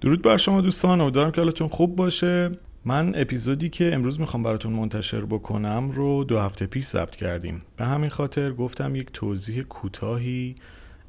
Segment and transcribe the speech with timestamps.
[0.00, 2.50] درود بر شما دوستان امیدوارم که حالتون خوب باشه.
[2.84, 7.62] من اپیزودی که امروز می‌خوام براتون منتشر بکنم رو دو هفته پیش ثبت کردیم.
[7.76, 10.54] به همین خاطر گفتم یک توضیح کوتاهی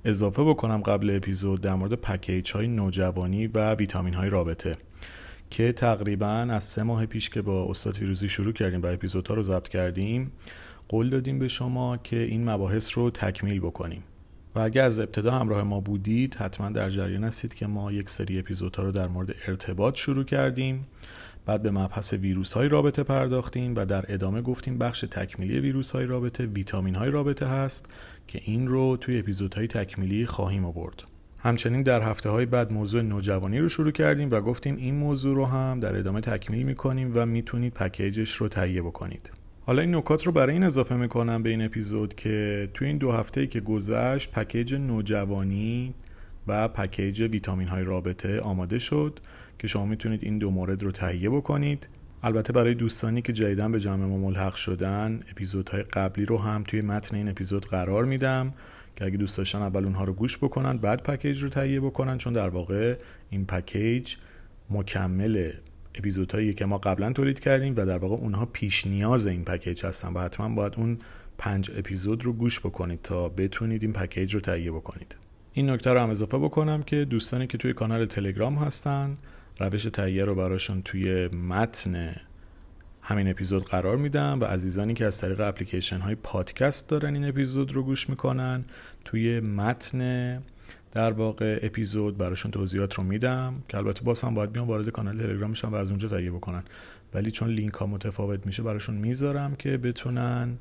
[0.06, 4.76] اضافه بکنم قبل اپیزود در مورد پکیج های نوجوانی و ویتامین های رابطه
[5.50, 9.44] که تقریبا از سه ماه پیش که با استاد فیروزی شروع کردیم و اپیزودها رو
[9.44, 10.32] ضبط کردیم
[10.88, 14.04] قول دادیم به شما که این مباحث رو تکمیل بکنیم.
[14.56, 18.40] و اگر از ابتدا همراه ما بودید حتما در جریان هستید که ما یک سری
[18.40, 20.86] اپیزودها رو در مورد ارتباط شروع کردیم.
[21.46, 26.06] بعد به مبحث ویروس های رابطه پرداختیم و در ادامه گفتیم بخش تکمیلی ویروس های
[26.06, 27.90] رابطه ویتامین های رابطه هست
[28.28, 31.04] که این رو توی اپیزودهای تکمیلی خواهیم آورد.
[31.38, 35.46] همچنین در هفته های بعد موضوع نوجوانی رو شروع کردیم و گفتیم این موضوع رو
[35.46, 39.32] هم در ادامه تکمیل می‌کنیم و می‌تونید پکیجش رو تهیه بکنید.
[39.70, 43.12] حالا این نکات رو برای این اضافه می‌کنم به این اپیزود که توی این دو
[43.12, 45.94] هفته که گذشت پکیج نوجوانی
[46.48, 49.20] و پکیج ویتامین های رابطه آماده شد
[49.60, 51.90] که شما می‌تونید این دو مورد رو تهیه بکنید.
[52.24, 56.82] البته برای دوستانی که جدیدن به جمع ما ملحق شدن اپیزودهای قبلی رو هم توی
[56.82, 58.54] متن این اپیزود قرار میدم
[58.96, 62.34] که اگه دوست داشتن اول اونها رو گوش بکنن بعد پکیج رو تهیه بکنن چون
[62.34, 62.98] در واقع
[63.30, 64.16] این پکیج
[64.70, 65.52] مکمل
[66.00, 70.14] اپیزودهایی که ما قبلا تولید کردیم و در واقع اونها پیش نیاز این پکیج هستن
[70.14, 71.00] و حتما باید اون
[71.38, 75.16] پنج اپیزود رو گوش بکنید تا بتونید این پکیج رو تهیه بکنید.
[75.54, 79.18] این نکته رو هم اضافه بکنم که دوستانی که توی کانال تلگرام هستن
[79.60, 82.16] روش تهیه رو براشون توی متن
[83.02, 87.72] همین اپیزود قرار میدم و عزیزانی که از طریق اپلیکیشن های پادکست دارن این اپیزود
[87.72, 88.66] رو گوش می‌کنن
[89.06, 90.42] توی متن
[90.92, 95.18] در واقع اپیزود براشون توضیحات رو میدم که البته باز هم باید بیان وارد کانال
[95.18, 96.64] تلگرامشون و از اونجا تهیه بکنن.
[97.14, 100.58] ولی چون لینک ها متفاوت میشه براشون می‌ذارم که بتونن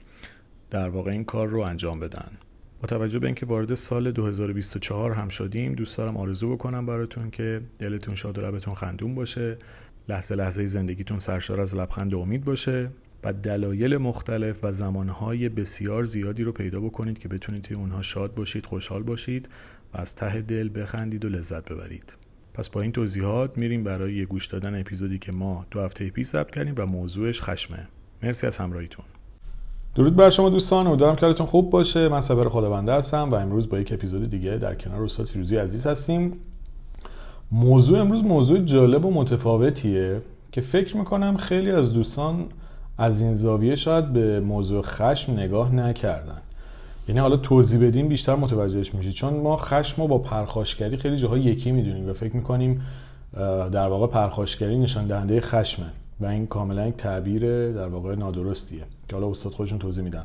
[0.71, 2.31] در واقع این کار رو انجام بدن.
[2.81, 7.61] با توجه به اینکه وارد سال 2024 هم شدیم دوست دارم آرزو بکنم براتون که
[7.79, 9.57] دلتون شاد و لبتون خندون باشه.
[10.09, 12.91] لحظه لحظه زندگیتون سرشار از لبخند و امید باشه
[13.25, 18.35] و دلایل مختلف و زمانهای بسیار زیادی رو پیدا بکنید که بتونید توی اونها شاد
[18.35, 19.49] باشید خوشحال باشید.
[19.95, 22.17] و از ته دل بخندید و لذت ببرید.
[22.55, 26.51] پس با این توضیحات میریم برای گوش دادن اپیزودی که ما دو هفته پیش ثبت
[26.51, 27.89] کردیم و موضوعش خشمه.
[28.23, 29.05] مرسی از همراهیتون.
[29.95, 32.09] درود بر شما دوستان امیدوارم که حالتون خوب باشه.
[32.09, 35.87] من صبر خداونده هستم و امروز با یک اپیزود دیگه در کنار استاد فیروزی عزیز
[35.87, 36.33] هستیم.
[37.53, 40.21] موضوع امروز موضوع جالب و متفاوتیه
[40.53, 42.47] که فکر می‌کنم خیلی از دوستان
[42.99, 46.41] از این زاویه شاید به موضوع خشم نگاه نکردن.
[47.09, 51.39] یعنی حالا توضیح بدیم بیشتر متوجهش میشید چون ما خشم رو با پرخاشگری خیلی جاها
[51.39, 52.83] یکی می‌دونیم و فکر می‌کنیم
[53.73, 55.87] در واقع پرخاشگری نشان دهنده خشمه
[56.21, 60.25] و این کاملا یک تعبیر در واقع نادرستیه که حالا استاد خودشون توضیح میدن.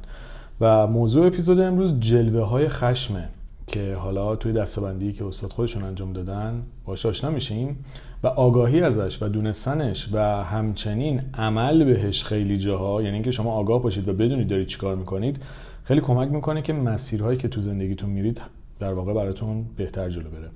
[0.62, 3.30] و موضوع اپیزود امروز جلوه های خشمه
[3.68, 7.86] که حالا توی دستبندی که استاد خودشون انجام دادن باش آشنا میشیم
[8.24, 13.82] و آگاهی ازش و دونستنش و همچنین عمل بهش خیلی جاها یعنی اینکه شما آگاه
[13.82, 15.38] باشید و بدونید دارید چیکار می‌کنید
[15.84, 18.42] خیلی کمک می‌کنه که مسیرهایی که تو زندگیتون میرید
[18.80, 20.50] در واقع براتون بهتر جلو بره.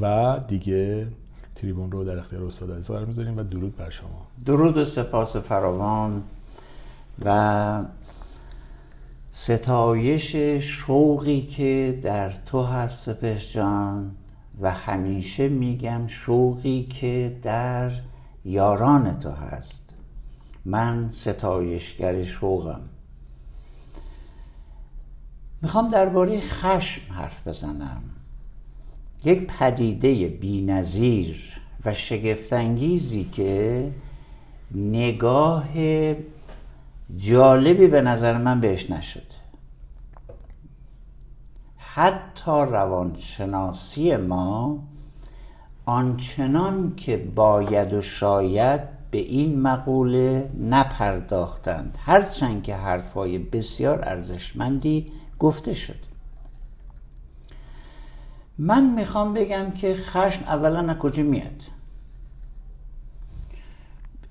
[0.00, 1.06] و دیگه
[1.54, 4.26] تریبون رو در اختیار استاد عزیز قرار می‌ذاریم و درود بر شما.
[4.46, 6.22] درود و سپاس فراوان
[7.24, 7.84] و
[9.30, 14.10] ستایش شوقی که در تو هست سپس جان.
[14.60, 17.92] و همیشه میگم شوقی که در
[18.44, 19.94] یاران تو هست.
[20.64, 22.80] من ستایشگر شوقم.
[25.62, 28.02] می‌خوام درباره خشم حرف بزنم.
[29.24, 33.90] یک پدیده بینظیر و شگفتانگیزی که
[34.74, 35.68] نگاه
[37.16, 39.26] جالبی به نظر من بهش نشد.
[41.76, 44.78] حتی روانشناسی ما
[45.86, 48.80] آنچنان که باید و شاید
[49.10, 51.98] به این مقوله نپرداختند.
[52.00, 55.98] هرچند که حرفای بسیار ارزشمندی گفته شد.
[58.58, 61.62] من می‌خوام بگم که خشم اولا از کجا میاد؟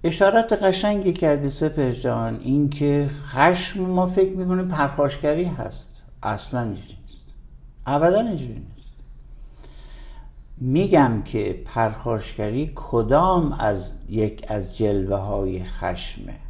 [0.03, 6.01] اشارت قشنگی کردی سفر جان این که خشم ما فکر می‌کنیم پرخاشگری هست.
[6.23, 7.27] اصلا اینجوری نیست.
[7.85, 8.95] ابدا اینجوری نیست.
[10.57, 16.40] میگم که پرخاشگری کدام از یک از جلوه های خشمه؟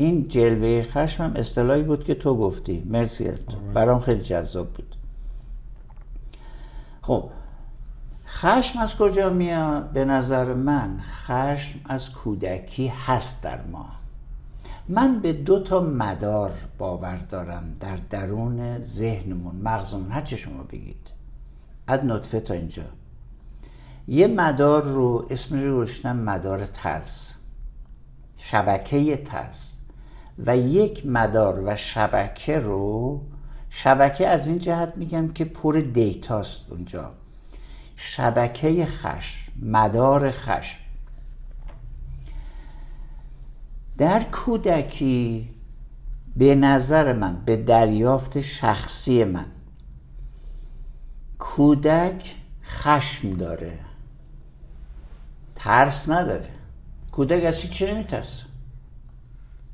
[0.00, 2.82] این جلوه خشم هم اصطلاحی بود که تو گفتی.
[2.86, 3.56] مرسی از تو.
[3.74, 4.96] برام خیلی جذاب بود.
[7.02, 7.30] خب
[8.26, 13.86] خشم از کجا میاد؟ به نظر من خشم از کودکی هست در ما.
[14.88, 19.56] من به دو تا مدار باور دارم در درون ذهنمون.
[19.56, 20.10] مغزمون.
[20.10, 21.10] هر چه شما بگید.
[21.86, 22.84] از نطفه تا اینجا.
[24.08, 27.34] یه مدار رو اسمش رو گذاشتم مدار ترس.
[28.36, 29.79] شبکه ترس.
[30.46, 33.20] و یک مدار و شبکه رو
[33.70, 37.12] شبکه از این جهت میگم که پر دیتاست اونجا.
[37.96, 40.78] شبکه خشم مدار خشم.
[43.98, 45.54] در کودکی
[46.36, 49.46] به نظر من به دریافت شخصی من
[51.38, 53.78] کودک خشم داره.
[55.54, 56.48] ترس نداره.
[57.12, 58.49] کودک از چی نمیترسه؟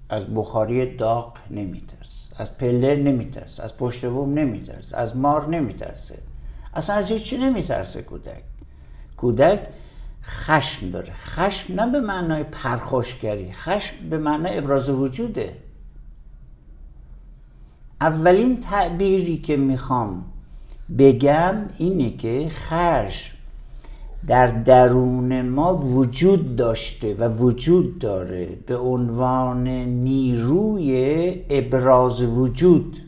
[0.09, 6.19] از بخاری داغ نمیترسه از پله نمیترسه از پشت بوم نمیترسه از مار نمیترسه.
[6.75, 8.43] اصلا از هیچی نمیترسه کودک.
[9.17, 9.61] کودک
[10.23, 11.13] خشم داره.
[11.13, 15.57] خشم نه به معنای پرخوشگری خشم به معنای ابراز وجوده.
[18.01, 20.25] اولین تعبیری که می‌خوام
[20.99, 23.36] بگم اینه که خشم
[24.27, 32.99] در درون ما وجود داشته و وجود داره به عنوان نیروی ابراز وجود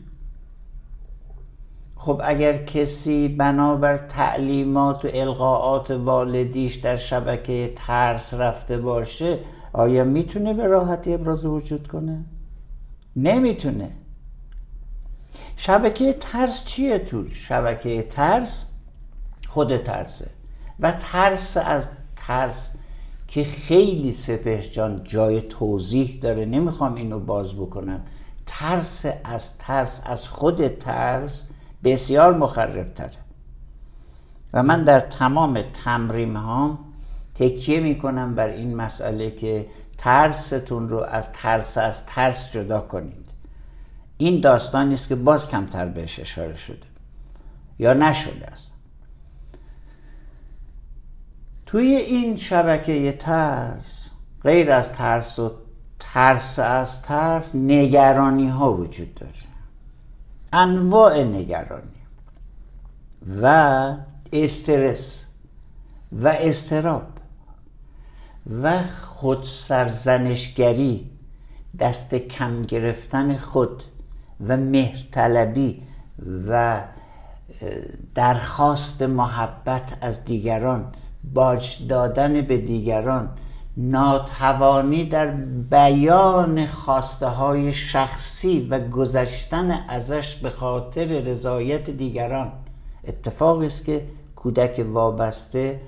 [1.95, 9.39] خب اگر کسی بنابر تعلیمات و القاعات والدیش در شبکه ترس رفته باشه
[9.73, 12.25] آیا می‌تونه به راحتی ابراز وجود کنه؟
[13.15, 13.91] نمی‌تونه
[15.55, 18.65] شبکه ترس چیه تو؟ شبکه ترس
[19.47, 20.38] خود ترسه
[20.79, 22.75] و ترس از ترس
[23.27, 26.45] که خیلی سپه جان جای توضیح داره.
[26.45, 28.01] نمی‌خوام اینو باز بکنم.
[28.45, 31.49] ترس از ترس از خود ترس
[31.83, 33.09] بسیار مخرب تره
[34.53, 36.79] و من در تمام تمرین ها
[37.35, 39.67] تکیه می‌کنم بر این مسئله که
[39.97, 43.29] ترستون رو از ترس از ترس جدا کنید.
[44.17, 46.87] این داستانی است که باز کمتر بهش اشاره شده.
[47.79, 48.73] یا نشده است.
[51.69, 54.09] توی این شبکه ترس
[54.43, 55.51] غیر از ترس و
[55.99, 59.33] ترس از ترس نگرانی ها وجود داره.
[60.53, 62.01] انواع نگرانی
[63.41, 63.95] و
[64.33, 65.25] استرس
[66.11, 67.07] و استراب
[68.61, 71.09] و خود سرزنشگری
[71.79, 73.83] دست کم گرفتن خود
[74.47, 75.83] و مهرطلبی
[76.47, 76.81] و
[78.15, 80.93] درخواست محبت از دیگران
[81.23, 83.29] باج دادن به دیگران
[83.77, 85.27] ناتوانی در
[85.71, 92.51] بیان خواسته های شخصی و گذشتن ازش به خاطر رضایت دیگران.
[93.03, 95.81] اتفاقی است که کودک وابسته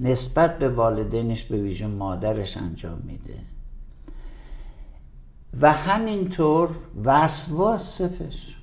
[0.00, 3.34] نسبت به والدینش به ویژه مادرش انجام میده.
[5.60, 6.68] و همینطور
[7.04, 8.56] وسواس صفش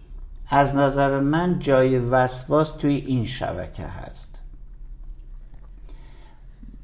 [0.50, 4.39] از نظر من جای وسواس توی این شبکه هست.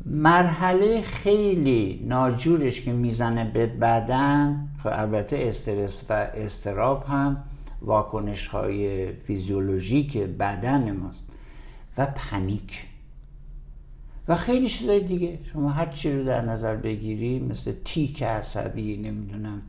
[0.06, 7.44] مرحله خیلی ناجورش که می‌زنه به بدن خب البته استرس و استراب هم
[7.82, 11.32] واکنش های فیزیولوژیک بدن ماست
[11.98, 12.86] و پنیک.
[14.28, 15.40] و خیلی چیزای دیگه.
[15.54, 19.62] شما هر چی رو در نظر بگیری مثل تیک عصبی نمی‌دونم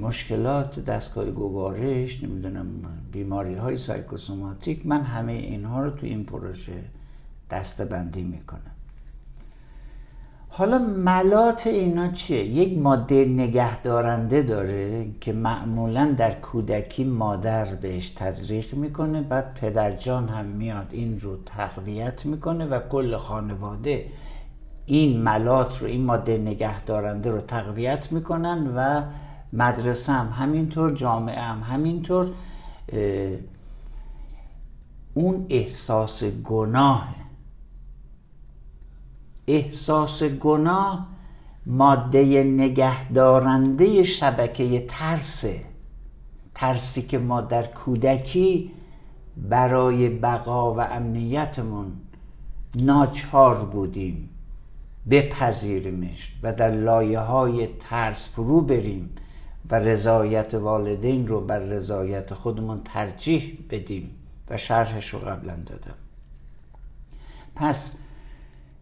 [0.00, 2.66] مشکلات دستگاه گوارش نمی‌دونم
[3.12, 6.84] بیماری های سایکوسوماتیک من همه اینها رو تو این پروژه
[7.50, 8.77] دستبندی می‌کنم.
[10.58, 18.74] حالا ملات اینا چیه؟ یک ماده نگهدارنده داره که معمولا در کودکی مادر بهش تزریق
[18.74, 24.06] می‌کنه بعد پدرجان هم میاد این رو تقویت می‌کنه و کل خانواده
[24.86, 29.02] این ملات رو این ماده نگهدارنده رو تقویت می‌کنن و
[29.52, 32.30] مدرسه هم همینطور جامعه هم همینطور
[35.14, 37.17] اون احساس گناه
[39.48, 41.06] احساس گناه
[41.66, 45.60] ماده نگهدارنده شبکه ترسه.
[46.54, 48.70] ترسی که ما در کودکی
[49.36, 51.92] برای بقا و امنیتمون
[52.74, 54.28] ناچار بودیم
[55.10, 59.10] بپذیریمش و در لایه های ترس فرو بریم
[59.70, 64.10] و رضایت والدین رو بر رضایت خودمون ترجیح بدیم.
[64.50, 65.94] و شرحش رو قبلا دادم.
[67.54, 67.92] پس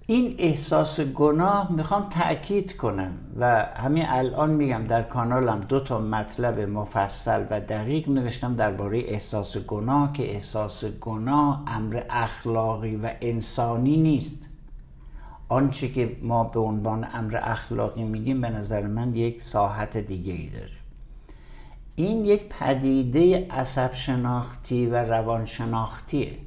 [0.08, 6.60] این احساس گناه می‌خوام تأکید کنم و همین الان میگم در کانالم دو تا مطلب
[6.60, 14.48] مفصل و دقیق نوشتم درباره احساس گناه که احساس گناه امر اخلاقی و انسانی نیست.
[15.48, 20.48] آنچه که ما به عنوان امر اخلاقی میگیم به نظر من یک ساحت دیگه ای
[20.48, 20.70] داره.
[21.96, 26.45] این یک پدیده عصب شناختی و روان شناختیه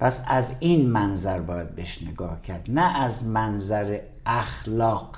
[0.00, 5.16] پس از این منظر باید بهش نگاه کرد نه از منظر اخلاق.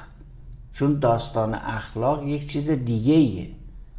[0.73, 3.51] چون داستان اخلاق یک چیز دیگه ایه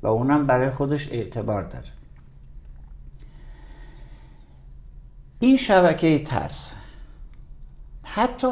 [0.01, 1.87] و اونم برای خودش اعتبار داره.
[5.39, 6.75] این شبکه ترس.
[8.03, 8.47] حتی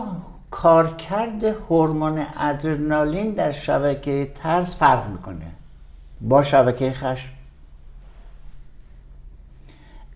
[0.51, 5.51] کارکرد هورمون ادرنالین در شبکه ترس فرق می‌کنه.
[6.21, 7.29] با شبکه خشم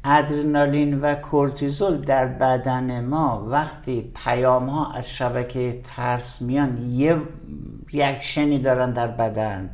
[0.05, 7.22] ادرنالین و کورتیزول در بدن ما وقتی پیام ها از شبکه ترس میان یه
[7.89, 9.70] ریاکشنی دارن در بدن.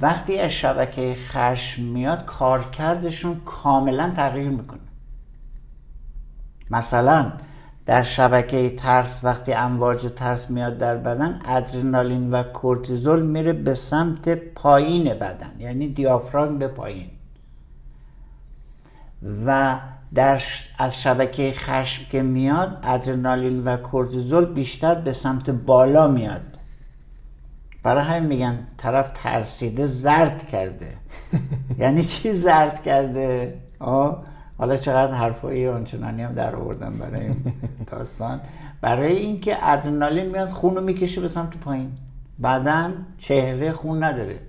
[0.00, 4.80] وقتی از شبکه خشم میاد کارکردشون کاملا تغییر می‌کنه.
[6.70, 7.32] مثلا
[7.86, 14.28] در شبکه ترس وقتی امواج ترس میاد در بدن ادرنالین و کورتیزول میره به سمت
[14.28, 17.10] پایین بدن یعنی دیافراگم به پایین.
[19.46, 19.78] و
[20.14, 20.42] در
[20.78, 26.42] از شبکه خشم که میاد ادرنالین و کورتیزول بیشتر به سمت بالا میاد.
[27.82, 30.92] برای همین میگن طرف ترسیده زرد کرده.
[31.78, 34.24] یعنی چی زرد کرده؟ آه
[34.58, 37.52] حالا چقدر حرفایی آنچنانی هم در آوردم برای این
[37.90, 38.40] داستان.
[38.80, 41.92] برای اینکه ادرنالین میاد خون رو می‌کشه به سمت پایین.
[42.38, 44.40] بعدا چهره خون نداره.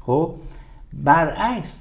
[0.00, 0.34] خب
[0.92, 1.80] برعکس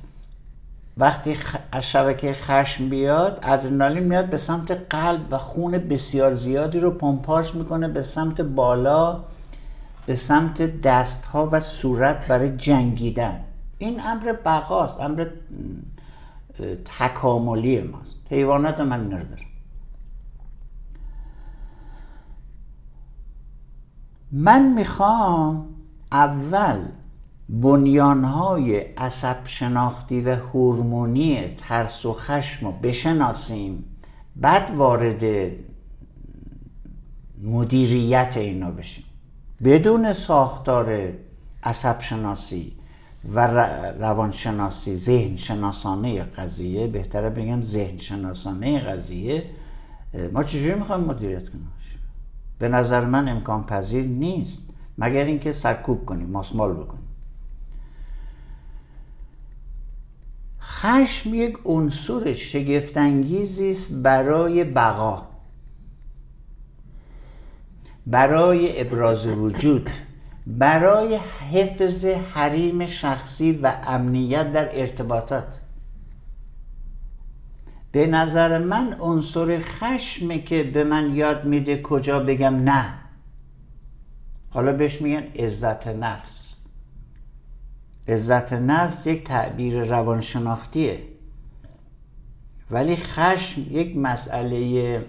[1.00, 1.38] وقتی
[1.72, 7.56] از شبکه خشم بیاد ادرنالین میاد به سمت قلب و خون بسیار زیادی رو پمپاژ
[7.56, 9.24] می‌کنه به سمت بالا
[10.06, 13.39] به سمت دست ها و صورت برای جنگیدن.
[13.77, 15.27] این امر بقاست امر
[17.00, 18.15] تکاملی ماست.
[18.29, 19.18] حیوانات من اینا
[24.32, 25.68] من می‌خوام
[26.12, 26.79] اول
[27.50, 33.84] بنیانهای عصب شناختی و هورمونی ترس و خشم رو بشناسیم
[34.36, 35.51] بعد وارد
[37.44, 39.03] مدیریت اینا بشیم.
[39.63, 41.13] بدون ساختار
[41.63, 42.74] عصب شناسی
[43.34, 43.48] و
[44.00, 49.44] روانشناسی ذهن شناسانه قضیه بهتره بگم ذهن شناسانه قضیه
[50.34, 51.72] ما چجوری می‌خوایم مدیریت کنیم؟
[52.60, 54.63] به نظر من امکان پذیر نیست
[54.98, 57.09] مگر اینکه سرکوب کنیم ماسمال بکنیم.
[60.82, 65.28] خشم یک عنصر شگفتانگیزی است برای بقا
[68.08, 69.90] برای ابراز وجود
[70.48, 71.20] برای
[71.52, 75.60] حفظ حریم شخصی و امنیت در ارتباطات.
[77.92, 82.94] به نظر من عنصر خشمه که به من یاد میده کجا بگم نه.
[84.50, 86.49] حالا بهش میگن عزت نفس.
[88.10, 91.04] عزت نفس یک تعبیر روانشناختیه.
[92.72, 95.06] ولی خشم یک مسئله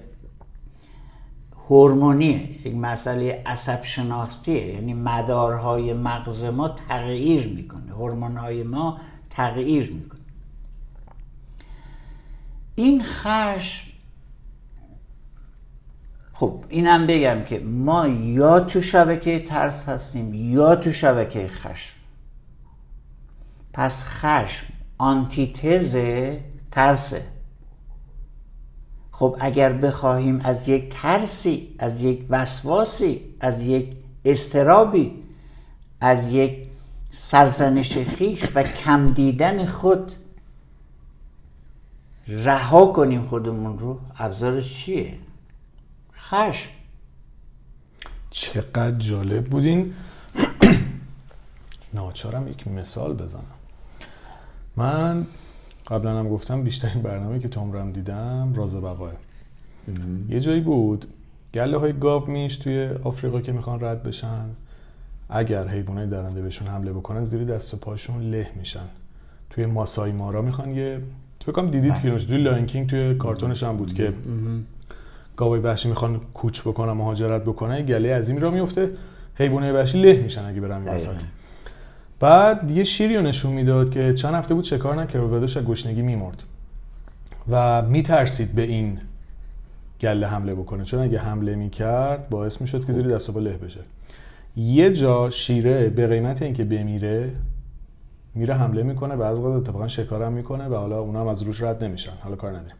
[1.69, 10.21] هورمونیه یک مسئله عصب شناختیه یعنی مدارهای مغز ما تغییر می‌کنه هورمونهای ما تغییر می‌کنه.
[12.75, 13.87] این خشم
[16.33, 22.00] خب اینم بگم که ما یا تو شبکه ترس هستیم یا تو شبکه خشم.
[23.73, 24.67] پس خشم
[24.99, 25.97] آنتیتز
[26.71, 27.23] ترسه.
[29.11, 35.23] خب اگر بخواهیم از یک ترسی از یک وسواسی از یک استرابی
[36.01, 36.59] از یک
[37.11, 40.13] سرزنش خیش و کم دیدن خود
[42.29, 45.15] رها کنیم خودمون رو ابزارش چیه؟
[46.15, 46.71] خشم.
[48.31, 49.95] چقدر جالب بودین.
[51.95, 53.60] ناچارم یک مثال بزنم.
[54.77, 55.27] من
[55.87, 59.13] قبلا هم گفتم بیشترین برنامه که تو عمرم دیدم راز بقاست.
[60.29, 61.05] یه جایی بود
[61.55, 64.45] گله های گاو میش توی آفریقا که می‌خوان رد بشن.
[65.29, 68.89] اگر حیوانای درنده بهشون حمله بکنن زیر دست و پاشون له میشن.
[69.51, 71.01] توی ماسای مارا می‌خوان یه
[71.41, 74.13] فکر کنم دیدید که توی Lion King توی کارتونش هم بود که
[75.37, 78.91] گاوای وحشی می‌خوان کوچ بکنن مهاجرت بکنن گله این راه میفته
[79.35, 81.15] حیوانای وحشی له میشن اگه برن وسط.
[82.21, 86.03] بعد یه شیری رو نشون می‌داد که چند هفته بود شکار نکرد و داشت گشنگی
[86.03, 86.43] میمرد.
[87.51, 88.99] و میترسید به این
[90.01, 90.85] گله حمله بکنه.
[90.85, 93.81] چون اگه حمله می‌کرد باعث می‌شد که زیر دست له بشه.
[94.57, 97.31] یه جا شیره به قیمت اینکه بمیره
[98.35, 101.85] میره حمله می‌کنه و از اتفاقا شکارم می‌کنه و حالا اونا هم از روش رد
[101.85, 102.13] نمیشن.
[102.21, 102.77] حالا کار نداریم.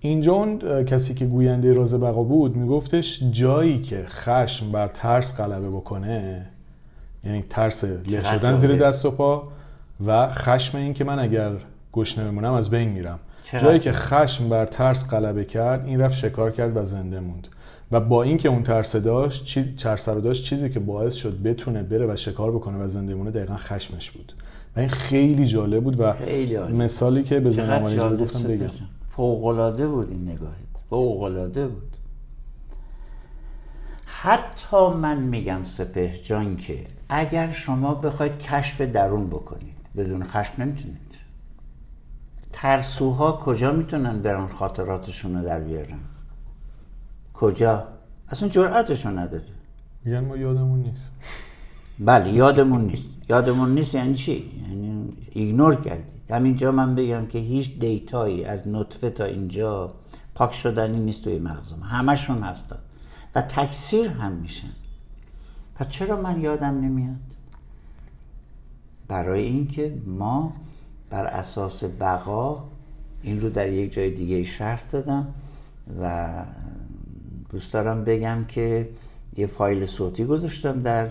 [0.00, 5.70] اینجا اون کسی که گوینده راز بقا بود میگفتش جایی که خشم بر ترس غلبه
[5.70, 6.46] بکنه
[7.28, 9.48] یعنی ترس له شدن زیر دست و پا
[10.06, 11.52] و خشم این که من اگر
[11.92, 13.18] گشنه بمونم از بین میرم.
[13.62, 17.48] جایی که خشم بر ترس غلبه کرد این رفت شکار کرد و زنده موند.
[17.92, 21.82] و با اینکه اون ترس داشت چی ترس رو داشت چیزی که باعث شد بتونه
[21.82, 24.32] بره و شکار بکنه و زنده مونه دقیقا خشمش بود.
[24.76, 28.68] و این خیلی جالب بود و خیلی مثالی که به زمان گفتم بگم.
[29.08, 30.54] فوق العاده بود این نگاهت.
[30.90, 31.96] فوق العاده بود.
[34.04, 40.98] حتی من میگم سپه جان که اگر شما بخواید کشف درون بکنید بدون خشم نمی‌تونید.
[42.52, 45.98] ترسوها کجا می‌تونن برن خاطراتشون رو در بیارن؟
[47.34, 47.88] کجا؟
[48.28, 49.44] اصلا جرأتشون نداره.
[50.04, 51.12] میگن ما یادمون نیست.
[51.98, 53.04] بله یادمون نیست.
[53.28, 56.12] یادمون نیست یعنی چی؟ یعنی ایگنور کردی.
[56.30, 59.94] همینجا من بگم که هیچ دیتایی از نطفه تا اینجا
[60.34, 61.82] پاک شدنی نیست توی مغزم.
[61.82, 62.78] همشون هستن.
[63.34, 64.68] و تکثیر هم میشن.
[65.78, 67.16] پس چرا من یادم نمیاد؟
[69.08, 70.52] برای اینکه ما
[71.10, 72.64] بر اساس بقا
[73.22, 75.34] این رو در یک جای دیگه شرط دادم
[76.00, 76.44] و
[77.50, 78.88] دوست دارم بگم که
[79.36, 81.10] یه فایل صوتی گذاشتم در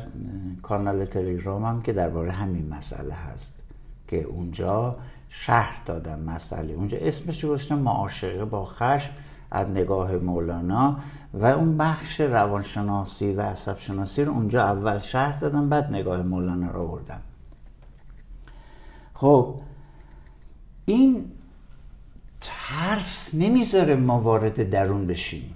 [0.61, 3.63] کانال تلگرامم که درباره همین مسئله هست
[4.07, 4.95] که اونجا
[5.29, 6.73] شهر دادم مسئله.
[6.73, 9.11] اونجا اسمش گذاشتم معاشقه با خشم.
[9.51, 10.99] از نگاه مولانا
[11.33, 16.71] و اون بخش روانشناسی و عصب شناسی رو اونجا اول شهر دادم بعد نگاه مولانا
[16.71, 17.21] رو بردم
[19.13, 19.55] خب
[20.85, 21.25] این
[22.41, 25.53] ترس نمی‌ذاره ما وارد درون بشیم.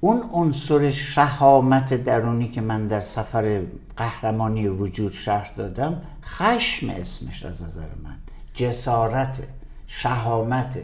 [0.00, 3.62] اون عنصر شهامت درونی که من در سفر
[3.96, 8.16] قهرمانی وجود شهر دادم خشم اسمش از نظر من
[8.54, 9.42] جسارت
[9.86, 10.78] شهامت.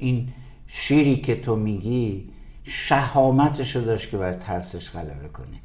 [0.00, 0.28] این
[0.66, 2.30] شیری که تو میگی
[2.64, 5.60] شهامتشو داشت که بر ترسش غلبه کنه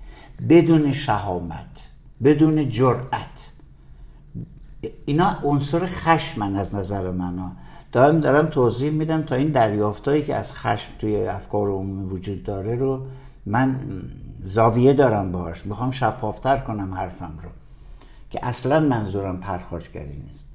[0.50, 1.90] بدون شهامت
[2.24, 3.52] بدون جرأت.
[5.06, 7.52] اینا عنصر خشمن از نظر من
[7.92, 12.76] دارم دارم توضیح میدم تا این دریافتایی که از خشم توی افکار عمومی وجود داره
[12.76, 13.06] رو
[13.46, 13.80] من
[14.40, 17.50] زاویه دارم باش می‌خوام شفافتر کنم حرفم رو
[18.30, 20.55] که اصلا منظورم پرخاشگری نیست.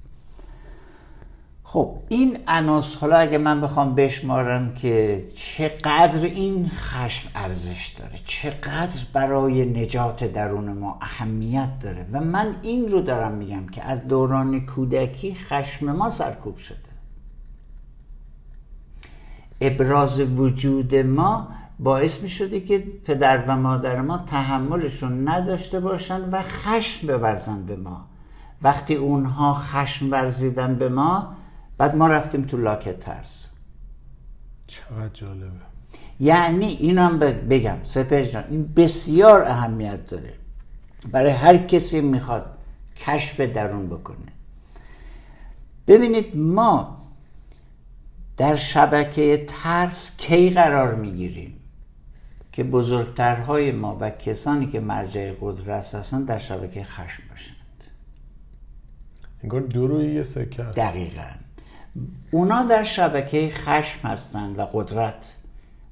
[1.72, 9.00] خب این اناس حالا اگه من بخوام بشمارم که چقدر این خشم ارزش داره چقدر
[9.12, 14.66] برای نجات درون ما اهمیت داره و من این رو دارم میگم که از دوران
[14.66, 16.76] کودکی خشم ما سرکوب شده.
[19.60, 26.42] ابراز وجود ما باعث می شده که پدر و مادر ما تحملشون نداشته باشن و
[26.42, 28.04] خشم بورزن به ما.
[28.62, 31.39] وقتی اونها خشم ورزیدن به ما
[31.80, 33.48] بعد ما رفتیم تو لاک ترس.
[34.66, 35.50] چقدر جالبه.
[36.20, 40.32] یعنی اینم بگم سپر جان این بسیار اهمیت داره.
[41.12, 42.58] برای هر کسی می‌خواد
[42.96, 44.32] کشف درون بکنه.
[45.86, 46.98] ببینید ما
[48.36, 51.56] در شبکه ترس کی قرار می‌گیریم؟
[52.52, 57.56] که بزرگترهای ما و کسانی که مرجع قدرت هستن در شبکه خشم باشند.
[59.42, 61.49] انگار دو روی یه سکه هست دقیقا.
[62.30, 65.36] اونا در شبکه خشم هستند و قدرت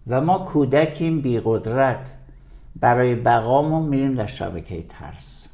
[0.07, 2.19] و ما کودکیم بی قدرت.
[2.81, 5.49] برای بقامون میریم در شبکه ترس.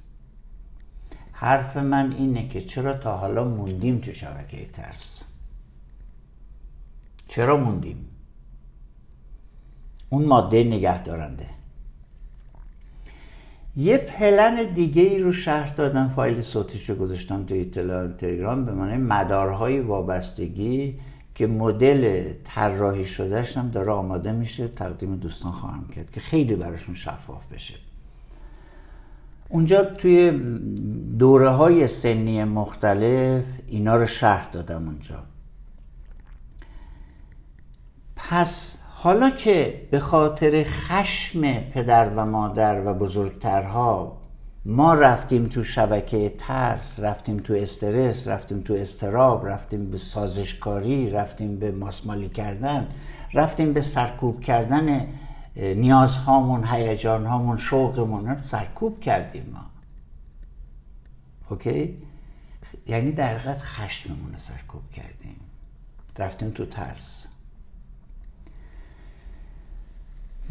[1.32, 5.22] حرف من اینه که چرا تا حالا موندیم تو شبکه ترس؟
[7.28, 8.08] چرا موندیم؟
[10.08, 11.46] اون ماده نگه دارنده
[13.76, 17.64] یه پلن دیگه ای رو شهر دادم فایل صوتیش رو گذاشتم توی
[18.18, 20.98] تلگرام به معنی مدارهای وابستگی
[21.34, 26.94] که مدل طراحی شدهش هم داره آماده میشه تقدیم دوستان خواهم کرد که خیلی براشون
[26.94, 27.74] شفاف بشه.
[29.48, 30.30] اونجا توی
[31.18, 35.22] دوره های سنی مختلف اینا رو شهر دادم اونجا.
[38.16, 44.20] پس حالا که به خاطر خشم پدر و مادر و بزرگترها
[44.64, 51.58] ما رفتیم تو شبکه ترس رفتیم تو استرس رفتیم تو استراب رفتیم به سازشکاری رفتیم
[51.58, 52.88] به ماسمالی کردن
[53.34, 55.08] رفتیم به سرکوب کردن
[55.56, 59.66] نیازهامون هیجانهامون شوقمون رو سرکوب کردیم ما.
[61.50, 62.02] اوکی؟
[62.86, 65.36] یعنی در حقیقت خشممون رو سرکوب کردیم.
[66.18, 67.33] رفتیم تو ترس.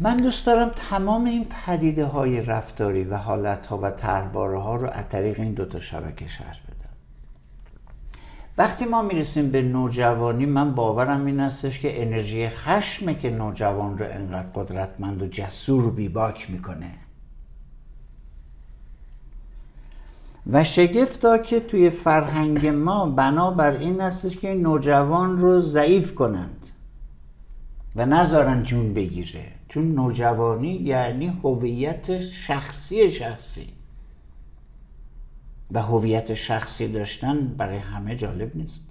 [0.00, 4.88] من دوست دارم تمام این پدیده های رفتاری و حالت ها و تحباره ها رو
[4.88, 6.90] از طریق این دوتا شبکه شهر بدم.
[8.58, 14.06] وقتی ما می‌رسیم به نوجوانی من باورم این استش که انرژی خشمه که نوجوان رو
[14.10, 16.90] انقدر قدرتمند و جسور و بیباک می‌کنه.
[20.52, 26.66] و شگفتا که توی فرهنگ ما بنابر این هستش که نوجوان رو ضعیف کنند
[27.96, 29.53] و نذارن جون بگیره.
[29.74, 33.68] چون نوجوانی یعنی هویت شخصی شخصی.
[35.70, 38.86] و هویت شخصی داشتن برای همه جالب نیست.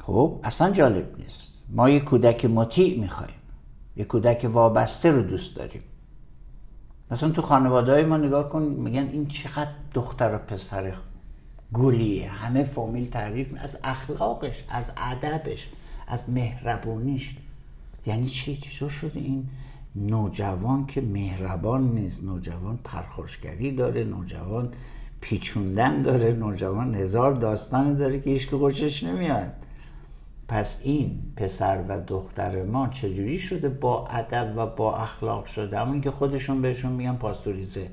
[0.00, 1.48] خب اصلا جالب نیست.
[1.70, 3.34] ما یه کودک مطیع می‌خوایم.
[3.96, 5.82] یه کودک وابسته رو دوست داریم.
[7.10, 10.94] مثلا تو خانواده های ما نگاه کن میگن این چقدر دختر و پسر
[11.72, 12.30] گلیه.
[12.30, 15.68] همه فامیل تعریف از اخلاقش از ادبش
[16.06, 17.36] از مهربونیش.
[18.06, 19.48] یعنی چی؟ چطور شده این
[19.96, 24.72] نوجوان که مهربان نیست؟ نوجوان پرخوشگری داره نوجوان
[25.20, 29.52] پیچوندن داره نوجوان هزار داستانی داره که هیچ خوشش نمیاد.
[30.48, 36.00] پس این پسر و دختر ما چجوری شده با ادب و با اخلاق شده؟ همون
[36.00, 37.90] که خودشون بهشون میگن پاستوریزه.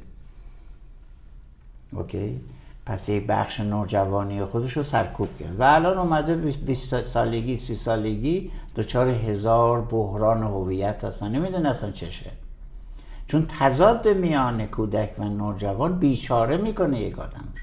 [1.91, 2.39] اوکی؟
[2.85, 5.59] پس یک بخش نوجوانی خودش رو سرکوب کرد.
[5.59, 11.91] و الان اومده 20 سالگی سی سالگی دچار هزار بحران هویت هست و نمی‌دونه اصلا
[11.91, 12.31] چشه
[13.27, 17.61] چون تضاد میان کودک و نوجوان بیچاره می‌کنه یک آدم رو.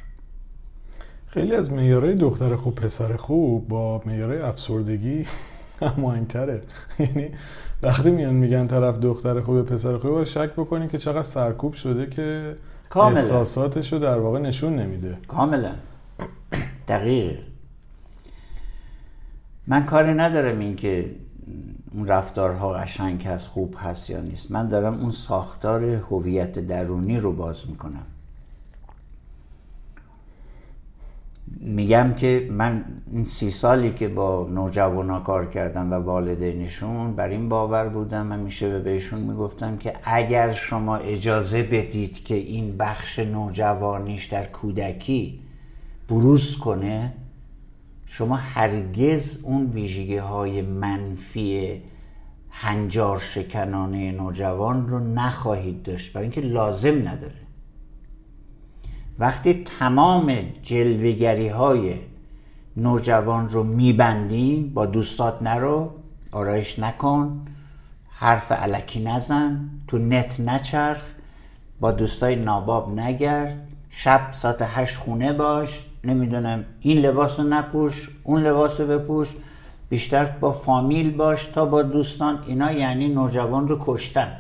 [1.27, 5.27] خیلی از میاره دختر خوب پسر خوب با میاره افسردگی
[5.81, 6.63] هماهنگتره
[6.99, 7.31] یعنی
[7.83, 12.07] وقتی میان میگن طرف دختر خوب پسر خوب باید شک بکنی که چقدر سرکوب شده
[12.07, 12.57] که
[12.91, 13.21] کاملا.
[13.21, 15.15] احساساتش رو در واقع نشون نمیده.
[15.29, 15.73] کاملا.
[16.89, 17.39] دقیق.
[19.67, 21.17] من کاری ندارم این که
[21.93, 24.51] اون رفتارها قشنگ هست خوب هست یا نیست.
[24.51, 28.07] من دارم اون ساختار هویت درونی رو باز می‌کنم.
[31.61, 37.49] میگم که من این سی سالی که با نوجوانا کار کردم و والدینشون بر این
[37.49, 44.27] باور بودم من میشه بهشون می‌گفتم که اگر شما اجازه بدید که این بخش نوجوانیش
[44.27, 45.41] در کودکی
[46.09, 47.13] بروز کنه
[48.07, 51.83] شما هرگز اون ویژگی های منفی
[52.51, 56.13] هنجار شکنانه نوجوان رو نخواهید داشت.
[56.13, 57.40] برای اینکه لازم نداره.
[59.21, 61.95] وقتی تمام جلوگری های
[62.77, 65.91] نوجوان رو میبندیم با دوستات نرو
[66.33, 67.47] آرایش نکن
[68.09, 71.03] حرف علکی نزن تو نت نچرخ
[71.81, 78.43] با دوستای ناباب نگرد شب ساعت هشت خونه باش نمی‌دونم این لباس رو نپوش اون
[78.43, 79.29] لباس رو بپوش
[79.89, 82.45] بیشتر با فامیل باش تا با دوستان.
[82.47, 84.33] اینا یعنی نوجوان رو کشتن.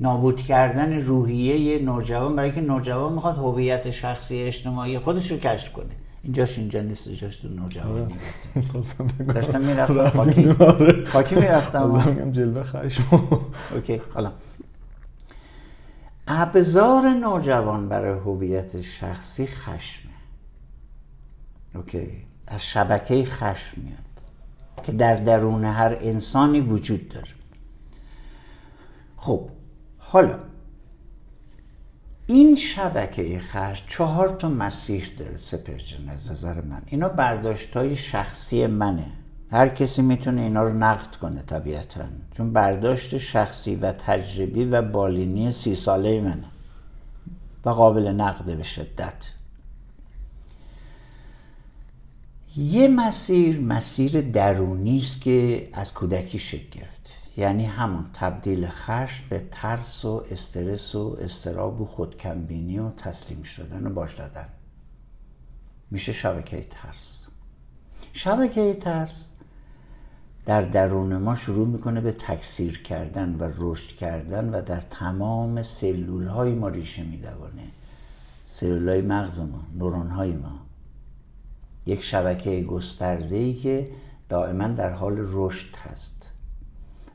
[0.00, 5.90] نابود کردن روحیه نوجوان برای که نوجوان می‌خواد هویت شخصی اجتماعی خودش رو کشف کنه.
[6.22, 8.14] اینجاش اینجا نیست اینجاش تو نوجوانی
[9.34, 10.54] داشتم می‌رفتم خاکی.
[11.04, 12.32] خاکی می‌رفتم.
[12.32, 13.04] جلوه خشم.
[13.74, 14.32] اوکی حالا.
[16.28, 20.12] ابزار نوجوان برای هویت شخصی خشمه.
[21.74, 22.08] اوکی.
[22.46, 23.98] از شبکه خشم میاد
[24.82, 27.26] که در درون هر انسانی وجود داره.
[29.16, 29.48] خب
[30.10, 30.38] حالا
[32.26, 36.82] این شبکه خشم چهار تا مسیر داره سپرجن از نظر من.
[36.86, 39.06] اینا برداشت های شخصی منه.
[39.50, 42.04] هر کسی می‌تونه اینا رو نقد کنه طبیعتا.
[42.36, 46.44] چون برداشت شخصی و تجربی و بالینی سی ساله منه.
[47.64, 49.32] و قابل نقده به شدت.
[52.56, 56.97] یه مسیر مسیر درونی است که از کودکی شکل گرفته
[57.38, 63.86] یعنی همون تبدیل خشم به ترس و استرس و استراب و خودکمبینی و تسلیم شدن
[63.86, 64.48] و باش دادن.
[65.90, 67.22] میشه شبکه ترس.
[68.12, 69.32] شبکه ترس
[70.46, 76.26] در درون ما شروع می‌کنه به تکثیر کردن و رشد کردن و در تمام سلول
[76.26, 77.68] های ما ریشه میدوانه.
[78.46, 80.58] سلول های مغز ما نورون های ما.
[81.86, 83.90] یک شبکه گسترده ای که
[84.28, 86.32] دائما در حال رشد هست.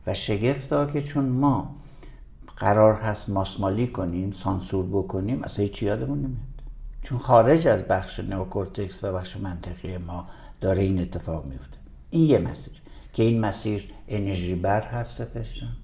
[0.08, 1.76] و شگفتا که چون ما
[2.58, 6.54] قرار هست ماسمالی کنیم سانسور بکنیم اصلا هیچ یادمون نمیاد.
[7.02, 10.28] چون خارج از بخش نوکورتکس و بخش منطقی ما
[10.62, 11.78] داره این اتفاق میفته.
[12.10, 12.74] این یه مسیر.
[13.13, 15.76] که این مسیر انرژی بر هست سفشن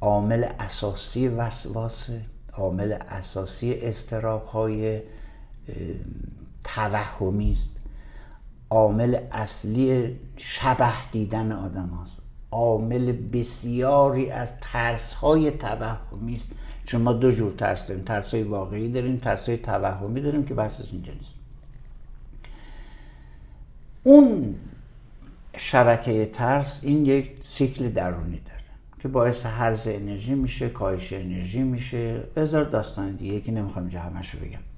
[0.00, 2.20] عامل اساسی وسواسه
[2.52, 5.02] عامل اساسی اضطراب های
[6.64, 7.80] توهمی است.
[8.70, 12.16] عامل اصلی شبه دیدن آدم هست
[12.52, 16.48] عامل بسیاری از ترس های توهمی است.
[16.84, 18.04] چون ما دو جور ترس داریم.
[18.04, 21.34] ترس های واقعی داریم ترس های توهمی داریم که بحثش اینجا نیست.
[24.02, 24.54] اون
[25.56, 28.60] شبکه ترس این یک سیکل درونی داره
[29.02, 32.22] که باعث حرز انرژی میشه کاهش انرژی میشه.
[32.36, 34.69] هزار داستان دیگه که نمی‌خوام اینجا همش بگم.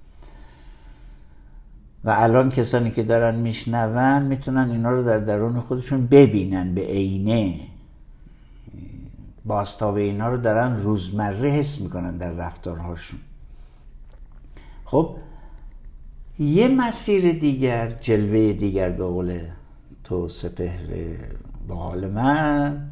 [2.05, 7.61] و الان کسانی که دارن میشنون می‌تونن اینا رو در درون خودشون ببینن به عینه.
[9.45, 13.21] باستاب اینا رو دارن روزمره حس می‌کنن در رفتارهاشون.
[14.85, 15.17] خب
[16.39, 19.41] یه مسیر دیگر جلوه دیگر به قول
[20.05, 20.87] تو سپهر
[21.69, 22.91] به حال من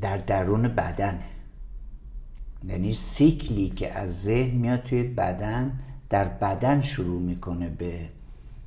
[0.00, 1.24] در درون بدنه.
[2.64, 5.72] یعنی سیکلی که از ذهن میاد توی بدن
[6.14, 8.08] در بدن شروع می‌کنه به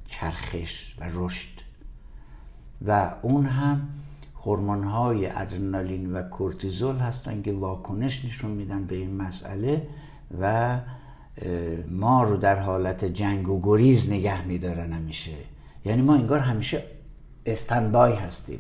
[0.08, 1.50] چرخش و رشد.
[2.88, 3.88] و اون هم
[4.44, 9.88] هورمون های ادرنالین و کورتیزول هستن که واکنش نشون میدن به این مسئله
[10.42, 10.78] و
[11.90, 15.32] ما رو در حالت جنگ و گریز نگه میدارن همیشه.
[15.86, 16.84] یعنی ما انگار همیشه
[17.46, 18.60] استنبای هستیم.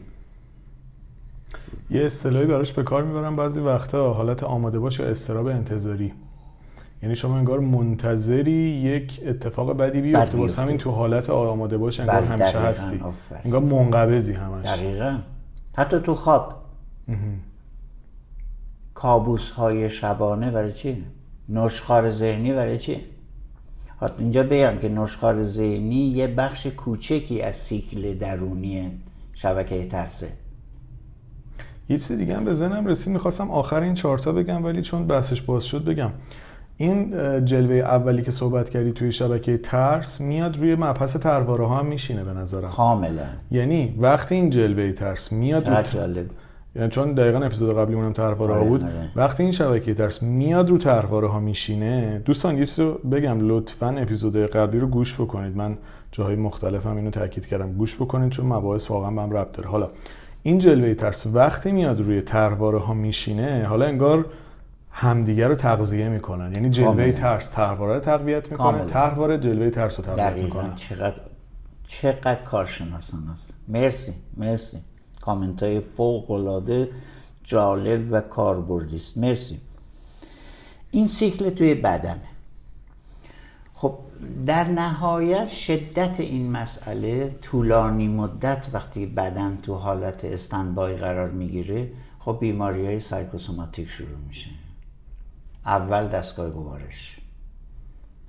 [1.89, 6.13] یه اصطلاحی براش به کار می‌برم بعضی وقتا حالت آماده باش یا استراب انتظاری.
[7.03, 12.21] یعنی شما انگار منتظری یک اتفاق بدی بیفته واسه همین تو حالت آماده باش انگار
[12.21, 13.01] بله، همیشه هستی.
[13.43, 15.17] انگار منقبضی همش دقیقا.
[15.77, 16.53] حتی تو خواب.
[18.93, 21.03] کابوس های شبانه برای چی؟
[21.49, 23.01] نشخار ذهنی برای چی؟
[24.01, 28.91] حتی اینجا بگم که نشخار ذهنی یه بخش کوچکی از سیکل درونی
[29.33, 30.27] شبکه ترسه.
[31.89, 35.41] یه چیز دیگه هم به ذهنم رسید می‌خواستم آخر این چارتا بگم ولی چون بحثش
[35.41, 36.12] باز شد بگم.
[36.77, 37.11] این
[37.45, 42.23] جلوه اولی که صحبت کردی توی شبکه ترس میاد روی مبحث ترواره ها هم میشینه
[42.23, 42.69] به نظرم.
[42.69, 43.25] کاملا.
[43.51, 46.25] یعنی وقتی این جلوه ترس میاد رو
[46.75, 49.09] یعنی چون دقیقا اپیزود قبلی اونم ترواره ها آره، بود آره.
[49.15, 54.37] وقتی این شبکه ترس میاد رو ترواره ها میشینه دوستان یه چیزو بگم لطفا اپیزود
[54.37, 55.57] قبلی رو گوش بکنید.
[55.57, 55.77] من
[56.11, 57.73] جاهای مختلف هم اینو تاکید کردم.
[57.73, 59.69] گوش بکنید چون مباحث واقعا به هم ربط داره.
[59.69, 59.89] حالا
[60.43, 64.25] این جلوه ترس وقتی میاد روی ترواره ها میشینه حالا انگار
[64.99, 66.53] همدیگه رو تغذیه می‌کنن.
[66.55, 68.86] یعنی جلوه ترس ترواره رو تقویت می‌کنه.
[68.86, 70.75] ترواره جلوه ترس رو تقویت می‌کنه.
[70.75, 71.21] چقدر
[71.88, 74.77] چقدر کارشناسان است مرسی مرسی.
[75.21, 76.89] کامنت های فوق العاده
[77.43, 79.17] جالب و کاربردی است.
[79.17, 79.60] مرسی.
[80.91, 82.27] این سیکل توی بدنه.
[83.73, 83.97] خب
[84.45, 92.38] در نهایت شدت این مسئله طولانی مدت وقتی بدن تو حالت استنبای قرار می‌گیره خب
[92.41, 94.49] بیماری های سایکوسوماتیک شروع میشه.
[95.67, 97.17] اول دستگاه گوارش.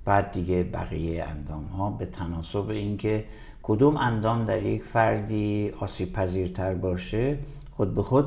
[0.05, 3.25] بعد دیگه بقیه اندام ها به تناسب اینکه
[3.63, 7.39] کدوم اندام در یک فردی آسیب پذیرتر باشه
[7.71, 8.25] خود به خود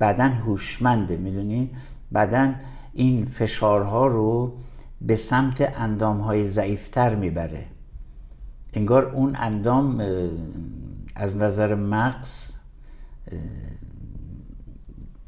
[0.00, 1.70] بدن هوشمنده می‌دونی؟
[2.14, 2.60] بدن
[2.92, 4.56] این فشارها رو
[5.00, 7.66] به سمت اندام های ضعیفتر می‌بره.
[8.74, 10.00] انگار اون اندام
[11.14, 12.52] از نظر مغز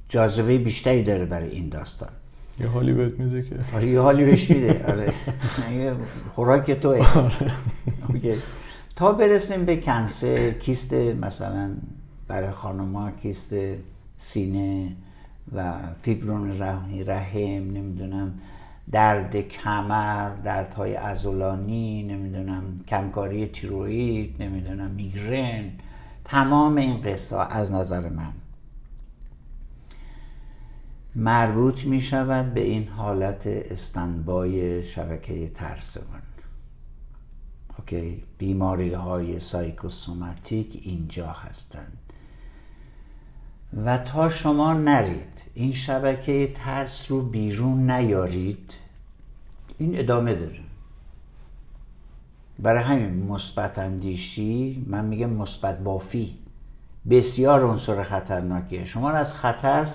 [0.09, 2.09] جاذبه بیشتری داره برای این داستان.
[2.60, 3.56] یه حالی بهت میده که.
[3.74, 4.84] آره یه حالی بهش میده.
[4.88, 5.12] آره.
[6.34, 7.18] خوراک توه.
[7.18, 7.52] آره.
[8.96, 11.70] تا برسیم به کنسر کیست مثلا
[12.28, 13.54] برای خانما کیست
[14.16, 14.88] سینه
[15.54, 16.58] و فیبرون
[17.06, 18.34] رحم نمی‌دونم
[18.92, 25.64] درد کمر دردهای ازولانی نمی‌دونم کمکاری تیروید نمی‌دونم میگرن.
[26.24, 28.32] تمام این قصه از نظر من
[31.16, 36.20] مربوط می شود به این حالت استنبای شبکه ترسمون
[37.79, 41.98] اوکی بیماری های سایکوسوماتیک اینجا هستند.
[43.85, 48.74] و تا شما نرید این شبکه ترس رو بیرون نیارید
[49.79, 50.61] این ادامه داره.
[52.59, 56.38] برای همین مثبت اندیشی من میگم مثبت بافی
[57.11, 58.85] بسیار عنصر خطرناکیه.
[58.85, 59.87] شما از خطر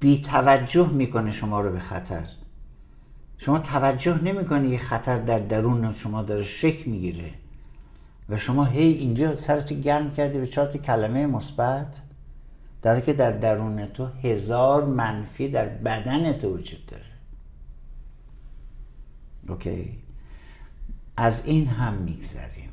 [0.00, 2.24] بی توجه می‌کنه شما رو به خطر.
[3.38, 7.30] شما توجه نمی‌کنه یه خطر در درون شما داره شک می‌گیره.
[8.28, 12.00] و شما هی اینجا سرتو گرم کردی به چهار کلمه مثبت
[12.82, 17.04] در که در درون تو هزار منفی در بدن تو وجود داره.
[19.48, 19.98] اوکی؟
[21.16, 22.70] از این هم میگذریم.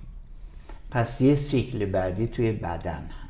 [0.92, 3.25] پس یه سیکل بعدی توی بدن هست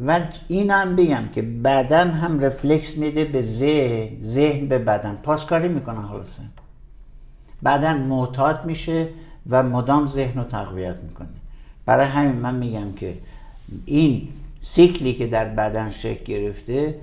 [0.00, 5.14] و این هم بگم که بدن هم رفلکس میده به ذهن ذهن به بدن.
[5.14, 6.42] پاسکاری می‌کنه خلاصه.
[7.64, 9.08] بدن معتاد میشه
[9.48, 11.28] و مدام ذهن رو تقویت می‌کنه.
[11.86, 13.18] برای همین من میگم که
[13.86, 14.28] این
[14.60, 17.00] سیکلی که در بدن شکل گرفته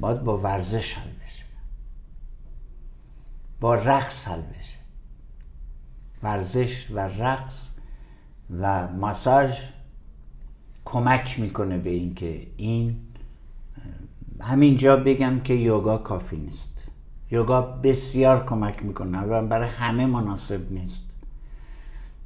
[0.00, 1.44] باید با ورزش حل بشه.
[3.60, 4.76] با رقص حل بشه.
[6.22, 7.70] ورزش و رقص
[8.60, 9.60] و ماساژ
[10.88, 12.96] کمک می‌کنه به اینکه این
[14.40, 16.84] همینجا بگم که یوگا کافی نیست.
[17.30, 21.04] یوگا بسیار کمک می‌کنه و برای همه مناسب نیست.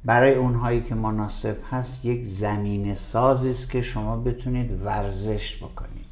[0.05, 6.11] برای اونهایی که مناسب هست یک زمین سازی است که شما بتونید ورزش بکنید.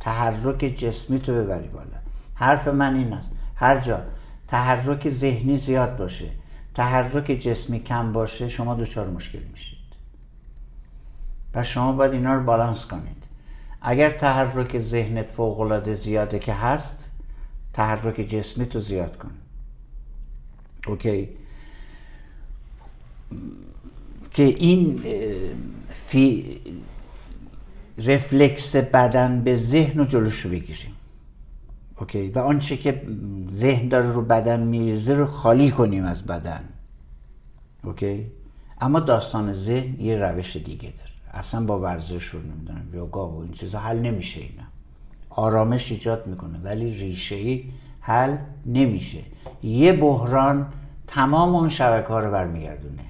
[0.00, 1.98] تحرک جسمی تو ببری بالا.
[2.34, 3.36] حرف من این است.
[3.54, 4.02] هر جا
[4.48, 6.28] تحرک ذهنی زیاد باشه
[6.74, 9.75] تحرک جسمی کم باشه شما دچار مشکل میشید.
[11.56, 13.22] پس شما باید اینا رو بالانس کنید.
[13.82, 17.10] اگر تحرک ذهنت فوق العاده زیاده که هست
[17.72, 19.30] تحرک جسمی تو زیاد کن.
[20.86, 21.28] okay؟
[24.30, 26.60] که این
[27.98, 30.94] رفلکس بدن به ذهن و جلوش رو بگیریم.
[32.00, 33.02] okay؟ و آنچه که
[33.50, 36.64] ذهن داره رو بدن میریزه رو خالی کنیم از بدن.
[37.84, 38.26] okay؟
[38.80, 41.05] اما داستان ذهن یه روش دیگه داره.
[41.36, 42.94] اصلا با ورزش رو نمی‌دونم.
[42.94, 44.62] یوگا و این چیزا حل نمیشه اینا.
[45.30, 47.64] آرامش ایجاد می‌کنه ولی ریشه ای
[48.00, 49.20] حل نمیشه.
[49.62, 50.72] یه بحران
[51.06, 53.04] تمام اون شبکه ها رو برمیگردونه.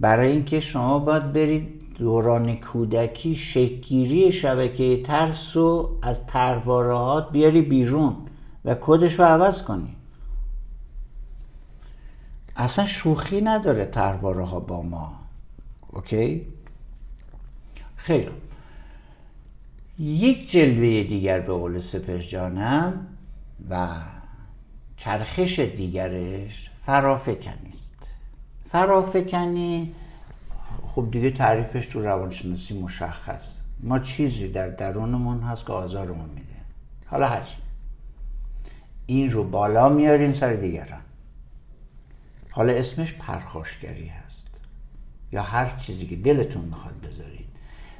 [0.00, 8.16] برای اینکه شما باید برید دوران کودکی شکگیری شبکه ترس رو از تروارهات بیاری بیرون
[8.64, 9.96] و کدش رو عوض کنی.
[12.56, 15.15] اصلا شوخی نداره ترواره با ما.
[15.96, 16.46] اوکی
[17.96, 18.30] خیلی
[19.98, 23.06] یک جلوه دیگر به قول سپر جانم
[23.70, 23.88] و
[24.96, 28.14] چرخش دیگرش فرافکنی است
[28.70, 29.94] فرافکنی
[30.86, 33.56] خب دیگه تعریفش تو روانشناسی مشخص.
[33.80, 36.56] ما چیزی در درونمون هست که آزارمون میده.
[37.06, 37.56] حالا هست.
[39.06, 41.00] این رو بالا میاریم سر دیگران.
[42.50, 44.45] حالا اسمش پرخاشگری هست.
[45.32, 47.46] یا هر چیزی که دلتون می‌خواد بذارید.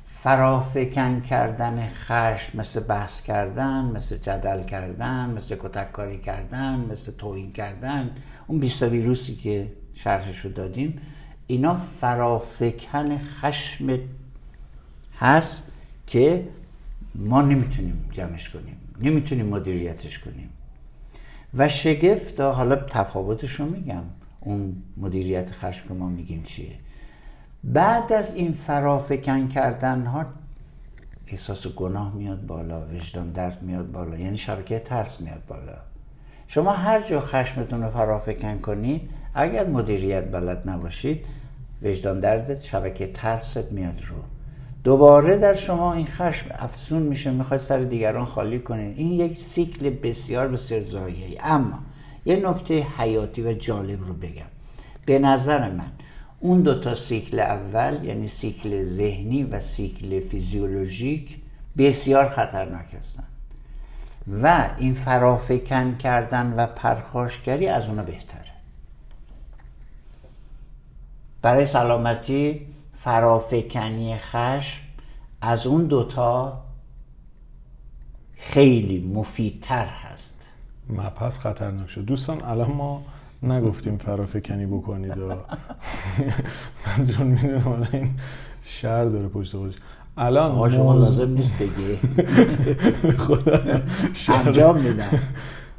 [0.04, 7.52] فرافکن کردن خشم مثل بحث کردن مثل جدل کردن مثل کتک کاری کردن مثل توهین
[7.52, 8.10] کردن
[8.46, 11.00] اون بیستا ویروسی که شرحش رو دادیم
[11.46, 13.98] اینا فرافکن خشم
[15.18, 15.64] هست
[16.06, 16.48] که
[17.14, 20.48] ما نمی‌تونیم جمعش کنیم نمی‌تونیم مدیریتش کنیم.
[21.54, 24.02] و شگفت حالا تفاوتش رو میگم
[24.40, 26.78] اون مدیریت خشم که ما میگیم چیه؟
[27.66, 30.26] بعد از این فرافکن کردن ها
[31.26, 35.76] احساس گناه میاد بالا وجدان درد میاد بالا یعنی شبکه ترس میاد بالا.
[36.48, 41.24] شما هر جا خشمتون رو فرافکن کنید اگر مدیریت بلد نباشید
[41.82, 44.16] وجدان دردت شبکه ترست میاد رو.
[44.84, 48.98] دوباره در شما این خشم افسون میشه می‌خواید سر دیگران خالی کنید.
[48.98, 51.78] این یک سیکل بسیار بسیار زایه‌ای اما
[52.24, 54.46] یه نکته حیاتی و جالب رو بگم.
[55.06, 55.90] به نظر من
[56.40, 61.38] اون دو تا سیکل اول یعنی سیکل ذهنی و سیکل فیزیولوژیک
[61.78, 63.28] بسیار خطرناک هستند
[64.42, 68.50] و این فرافکن کردن و پرخاشگری از اونا بهتره.
[71.42, 72.66] برای سلامتی
[72.98, 74.80] فرافکنی خشم
[75.40, 76.62] از اون دوتا
[78.38, 80.48] خیلی مفیدتر هست.
[80.88, 82.04] مپس خطرناک شد.
[82.04, 83.02] دوستان الان ما
[83.42, 85.28] نگفتیم فرافکنی بکنید و
[86.86, 88.10] من چون می‌دونم الان این
[88.64, 89.74] شهر داره پشت خوش
[90.18, 91.98] الان آقا شما لازم نیست بگی.
[94.46, 95.20] انجام میدم.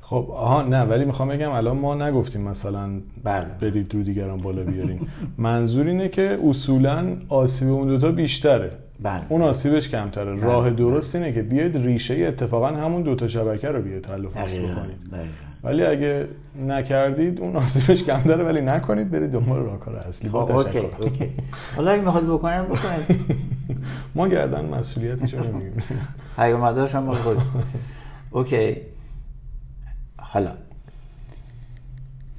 [0.02, 2.90] خب آها نه ولی می‌خوام بگم الان ما نگفتیم مثلا
[3.24, 3.46] بله.
[3.62, 5.00] برید رو دیگران بالا بیارین.
[5.38, 8.72] منظور اینه که اصولا آسیب اون دوتا بیشتره.
[9.02, 9.22] بله.
[9.30, 10.40] اون آسیبش کمتره.
[10.40, 14.98] راه درست اینه که بیاید ریشه اتفاقا همون دوتا شبکه رو بیاید فصل بکنید.
[15.64, 16.28] ولی اگه
[16.68, 20.30] نکردید اون آسیبش کم داره ولی نکنید برید دنبال راهکار اصلی.
[20.30, 21.34] با اوکی اوکی.
[21.76, 23.26] حالا اگه می‌خواد بکنن بکنید
[24.16, 25.84] ما گردن مسئولیتش رو میگیم
[26.38, 27.38] پیامداش هم خود
[28.32, 28.76] اوکی.
[30.18, 30.52] حالا.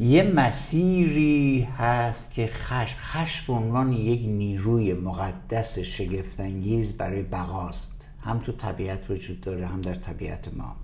[0.00, 8.08] یه مسیری هست که خشم خشم به عنوان یک نیروی مقدس شگفتانگیز برای بقاست.
[8.22, 10.76] هم تو طبیعت وجود داره هم در طبیعت ما.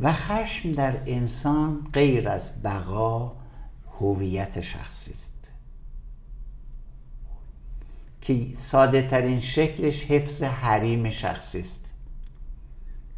[0.00, 3.36] و خشم در انسان غیر از بقا
[4.00, 5.52] هویت شخصی است.
[8.20, 11.94] که ساده ترین شکلش حفظ حریم شخصی است.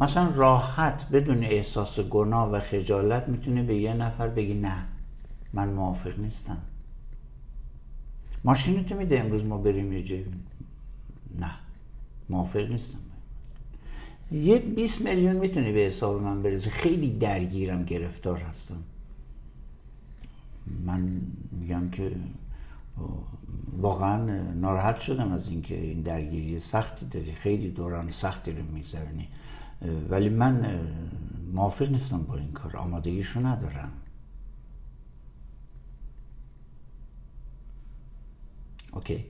[0.00, 4.86] مثلا راحت بدون احساس گناه و خجالت می‌تونه به یه نفر بگی نه
[5.52, 6.58] من موافق نیستم.
[8.44, 10.26] ماشینتو میده امروز ما بریم یه جایی
[11.40, 11.54] نه
[12.28, 12.98] موافق نیستم.
[14.32, 18.82] یه 20 میلیون می‌تونی به حساب من برسه خیلی درگیرم گرفتار هستم.
[20.86, 21.20] من
[21.52, 22.12] میگم که
[23.80, 27.32] واقعا ناراحت شدم از اینکه این درگیری سختی داری.
[27.32, 29.28] خیلی دوران سختی رو میگذرونی.
[30.08, 30.80] ولی من
[31.52, 32.76] موافق نیستم با این کار.
[32.76, 33.92] آمادگیشو ندارم.
[38.92, 39.24] اوکی.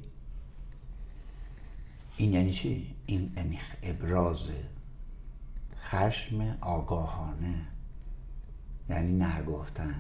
[2.17, 4.39] این یعنی چی؟ این یعنی ابراز
[5.93, 7.55] خشم آگاهانه.
[8.91, 9.95] یعنی نگفتن.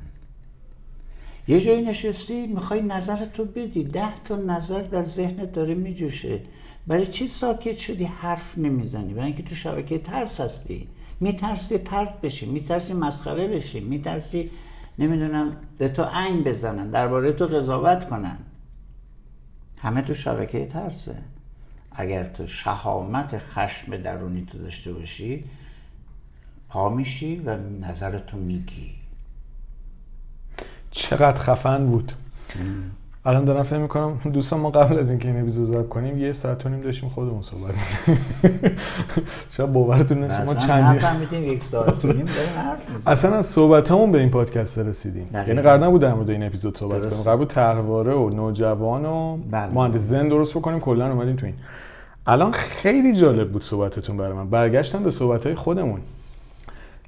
[1.49, 3.84] یه جایی نشستی می‌خوای نظرتو بدی.
[3.84, 6.40] ده تا نظر در ذهنت داره میجوشه.
[6.86, 9.14] برای چی ساکت شدی؟ حرف نمی‌زنی.
[9.14, 10.88] برای اینکه تو شبکه ترس هستی.
[11.20, 12.47] میترسی ترد بشی.
[12.47, 13.80] میترسی مسخره بشی.
[13.80, 14.51] میترسی
[14.99, 18.38] نمی‌دونم به تو عین بزنن درباره تو قضاوت کنن.
[19.78, 21.18] همه تو شبکه ترسه.
[21.93, 25.45] اگر تو شهامت خشم درونی تو داشته باشی
[26.73, 28.91] پا میشی و نظرتو میگی.
[30.91, 32.12] چقدر خفن بود.
[33.25, 36.66] الان دارم فکر می‌کنم دوستان ما قبل از اینکه این اپیزود ضبط کنیم یه ساعت
[36.66, 37.75] و نیم داشتیم خودمون صحبت
[39.57, 44.20] شاید باورتون نشه ما چندین یک ساعت و نیم حرف اصلا از صحبت همون به
[44.20, 45.27] این پادکست رسیدیم.
[45.35, 47.23] یعنی قرار نبود در مورد این اپیزود صحبت کنیم.
[47.23, 49.73] قرار بود طرحواره و نوجوان و بله.
[49.73, 50.81] مهندس زن درست بکنیم.
[50.81, 51.55] کلا اومدیم تو این.
[52.27, 54.51] الان خیلی جالب بود صحبتتون برای من.
[54.51, 56.01] برگشتم به صحبت های خودمون.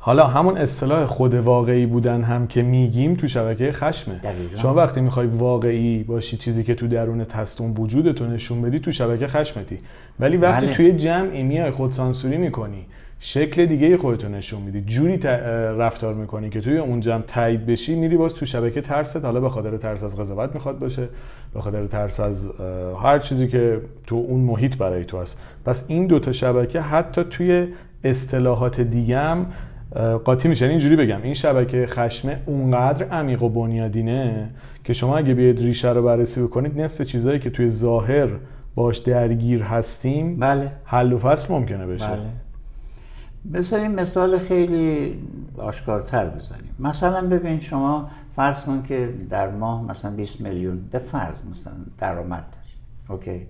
[0.07, 4.15] حالا همون اصطلاح خود واقعی بودن هم که میگیم تو شبکه خشمه.
[4.15, 4.57] دقیقا.
[4.57, 9.27] شما وقتی می‌خوای واقعی باشی چیزی که تو درون تستون وجودتو نشون بدی تو شبکه
[9.27, 9.79] خشمتی.
[10.21, 10.75] ولی وقتی بله.
[10.75, 12.87] توی جمعی میای خود سانسوری می‌کنی
[13.21, 14.81] شکل دیگه خودتو نشون میدی.
[14.81, 15.17] جوری
[15.79, 19.25] رفتار می‌کنی که توی اون جمع تایید بشی میری باز تو شبکه ترست.
[19.25, 21.09] حالا به خاطر ترس از قضاوت می‌خواد باشه
[21.55, 22.51] به خاطر ترس از
[23.03, 25.43] هر چیزی که تو اون محیط برای تو هست.
[25.65, 27.67] پس این دوتا شبکه حتی توی
[28.05, 29.37] اصطلاحات دیگه
[30.25, 30.65] قاطی میشه.
[30.65, 31.23] یعنی اینجوری بگم.
[31.23, 34.51] این شبکه خشمه اونقدر عمیق و بنیادینه
[34.85, 38.29] که شما اگه بیاید ریشه رو بررسی بکنید نصف چیزایی که توی ظاهر
[38.75, 40.73] باش درگیر هستیم بله.
[40.85, 42.09] حل و فصل ممکنه بشه.
[42.09, 42.21] بله.
[43.53, 45.19] بذاریم مثال خیلی
[45.59, 46.71] آشکارتر بزنیم.
[46.79, 52.45] مثلا ببین شما فرض کن که در ماه مثلا 20 میلیون به فرض مثلا درآمد
[52.53, 52.75] داری
[53.09, 53.47] اوکی.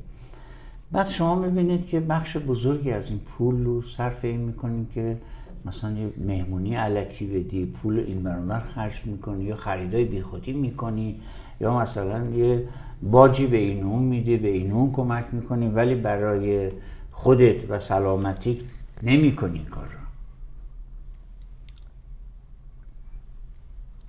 [0.93, 5.17] بعد شما می‌بینید که بخش بزرگی از این پول رو صرف این می‌کنید که
[5.65, 11.21] مثلا یه مهمونی علکی بدی پول این برابر خرج می‌کنی یا خریدای بیخودی می‌کنی
[11.61, 12.69] یا مثلا یه
[13.03, 16.71] باجی به این اون میدی به این اون کمک می‌کنی ولی برای
[17.13, 18.59] خودت و سلامتیت
[19.03, 19.99] نمی‌کنی این کار رو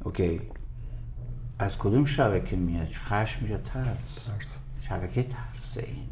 [0.03, 0.41] اوکی.
[1.59, 4.29] از کدوم شبکه میاد؟ خشم یا ترس.
[4.81, 6.07] شبکه ترس این.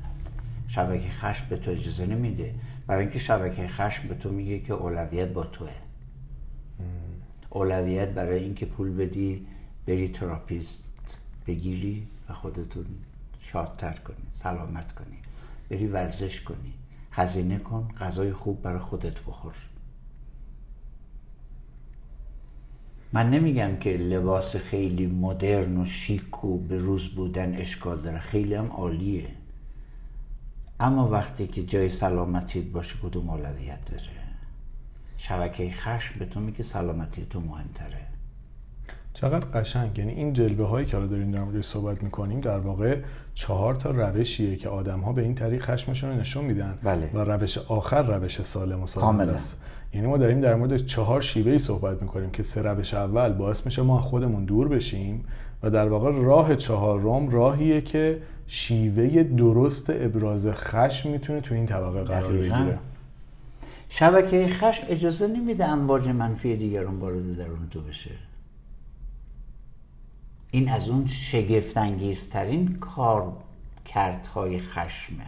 [0.68, 2.54] شبکه خشم به تو اجازه نمیده.
[2.88, 5.72] برای اینکه شبکه خشم به تو میگه که اولویت با توه.
[7.50, 9.48] اولویت برای اینکه پول بدی
[9.86, 10.84] بری تراپیست
[11.48, 12.86] بگیری و خودتون
[13.40, 15.18] شادتر کنی سلامت کنی.
[15.70, 16.74] بری ورزش کنی.
[17.12, 19.54] هزینه کن غذای خوب برای خودت بخور.
[23.14, 28.20] من نمیگم که لباس خیلی مدرن و شیک و به روز بودن اشکال داره.
[28.20, 29.28] خیلی هم عالیه.
[30.80, 34.24] اما وقتی که جای سلامتیت باشه کدوم اولویت داره؟
[35.18, 38.08] شبکه خشم به تو میگه سلامتی تو مهمتره.
[39.14, 39.98] چقدر قشنگ.
[40.00, 42.98] یعنی این جلبه هایی که حالا داریم در موردش صحبت می‌کنیم در واقع
[43.34, 47.10] چهار تا روشیه که آدم ها به این طریق خشمشون رو نشون میدن بله.
[47.14, 49.64] و روش آخر روش سالم و سازنده است.
[49.94, 53.66] یعنی ما داریم در مورد چهار شیوه ای صحبت می‌کنیم که سه روش اول باعث
[53.66, 55.26] میشه ما خودمون دور بشیم
[55.64, 58.22] و در واقع راه چهارم راهیه که
[58.56, 62.80] شیوه درست ابراز خشم می‌تونه تو این طبقه قرار بگیره.
[63.89, 68.12] شبکه خشم اجازه نمیده امواج منفی دیگران وارد درون تو بشه.
[70.51, 73.34] این از اون شگفتانگیزترین کار
[73.86, 75.26] کردهای خشمه.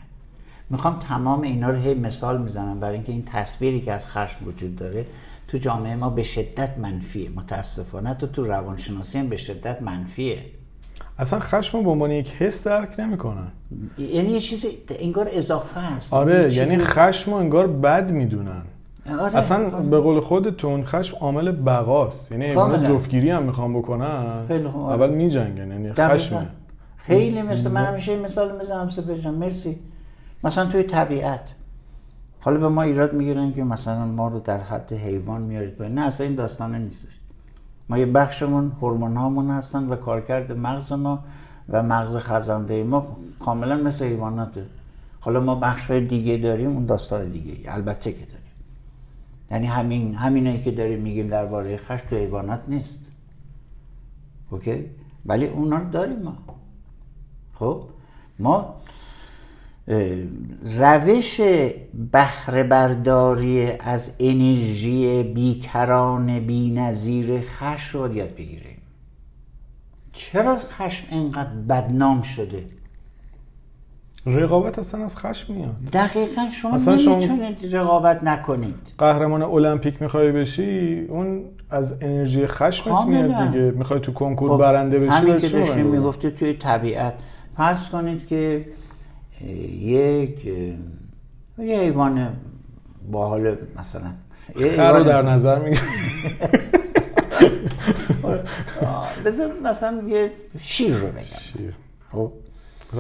[0.70, 4.76] می‌خوام تمام اینا رو هی مثال می‌زنم برای اینکه این تصویری که از خشم وجود
[4.76, 5.06] داره
[5.48, 7.30] تو جامعه ما به شدت منفیه.
[7.30, 10.46] متاسفانه تو تو روانشناسی هم به شدت منفیه.
[11.20, 13.48] اصلا خشم به عنوان یک حس درک نمی‌کنن.
[13.98, 18.62] یعنی یه چیزی انگار اضافه است آره یعنی خشم انگار بد می‌دونن.
[19.20, 19.38] آره.
[19.38, 22.32] اصلا به قول خودتون خشم عامل بقاست.
[22.32, 24.46] یعنی ایوان جفتگیری هم می‌خوام بکنن
[24.76, 26.48] اول میجنگن یعنی خشم
[26.98, 29.34] خیلی مثل من همیشه مثال می‌زنم سپر جان.
[29.34, 29.80] مرسی.
[30.44, 31.42] مثلا توی طبیعت.
[32.40, 36.26] حالا به ما ایراد می‌گیرن که مثلا ما رو در حد حیوان میارید نه اصلا
[36.26, 37.15] این داستانه نیستش.
[37.90, 41.24] ما یه بخشمون هورمون هامون هستن و کارکرد مغز ما
[41.70, 44.66] و مغز خزنده ما کاملا مثل حیواناته.
[45.20, 47.74] حالا ما بخش دیگه داریم اون داستان دیگه.
[47.74, 48.46] البته که داریم.
[49.52, 53.12] یعنی همین همینایی که داریم میگیم درباره خشم تو حیوانات نیست.
[54.50, 54.86] اوکی؟
[55.26, 56.38] ولی اونا رو داریم ما.
[57.60, 57.84] خب؟
[58.40, 58.76] ما
[60.80, 61.42] روش
[62.12, 68.82] بهره برداری از انرژی بیکران بی نظیر خشم رو یاد بگیریم.
[70.14, 72.66] چرا خشم اینقدر بدنام شده؟
[74.26, 75.76] رقابت اصلا از خشم میاد.
[75.94, 78.76] دقیقا شما اصلا نمی‌تونید رقابت نکنید.
[78.98, 83.72] قهرمان المپیک می‌خوای بشی اون از انرژی خشمت میاد دیگه.
[83.72, 87.14] می‌خوای تو کنکور خب برنده بشی همین که داشتیم می‌گفته توی طبیعت.
[87.58, 88.66] فرض کنید که
[89.46, 90.46] یک
[91.58, 92.34] یه حیوان
[93.12, 94.12] با حال مثلا
[94.76, 95.82] خر رو در نظر میگه
[99.26, 101.24] بذار مثلا یه شیر رو بگم.
[101.24, 101.76] شیر.
[102.12, 102.32] خب.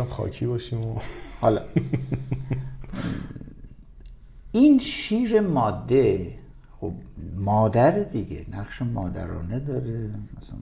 [0.10, 1.00] خاکی باشیم و
[1.42, 1.62] حالا.
[4.52, 6.32] این شیر ماده
[6.82, 6.92] خب
[7.36, 10.10] مادر دیگه نقش مادرانه داره.
[10.38, 10.58] مثلا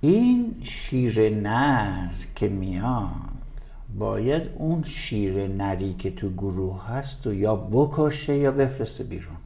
[0.00, 3.33] این شیر نر که میاد
[3.98, 9.36] باید اون شیر نری که تو گروه هست و یا بکشه یا بفرسته بیرون.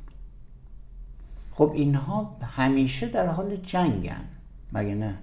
[1.50, 4.24] خب اینها همیشه در حال جنگن.
[4.72, 5.18] مگه نه؟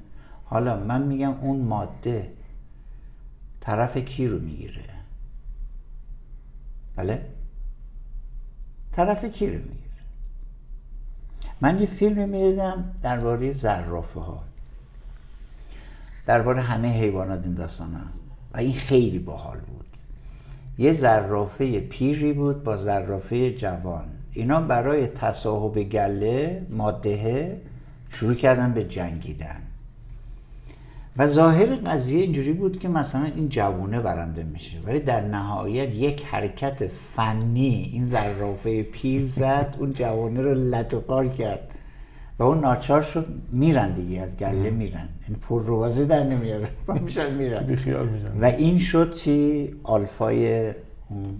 [0.45, 2.31] حالا من میگم اون ماده
[3.61, 4.83] طرف کی رو می‌گیره؟
[6.95, 7.25] بله؟
[8.91, 9.75] طرف کی رو می‌گیره؟
[11.61, 14.43] من یه فیلم می‌دیدم درباره زرافه ها
[16.25, 18.24] درباره همه حیوانات این داستان هست.
[18.55, 19.85] و این خیلی باحال بود.
[20.77, 24.05] یه زرافه پیری بود با زرافه جوان.
[24.33, 27.61] اینا برای تصاحب گله ماده
[28.09, 29.61] شروع کردن به جنگیدن.
[31.17, 34.77] و ظاهر قضیه اینجوری بود که مثلا این جوونه برنده میشه.
[34.83, 41.74] ولی در نهایت یک حرکت فنی این زرافه پیر زد اون جوانه رو لطفار کرد.
[42.39, 45.09] و اون ناچار شد میرن دیگه از گله میرن.
[45.27, 46.69] این پر روازه در نمیاره.
[47.03, 47.65] میشن میرن.
[48.41, 50.73] و این شد چی؟ آلفای
[51.09, 51.35] اون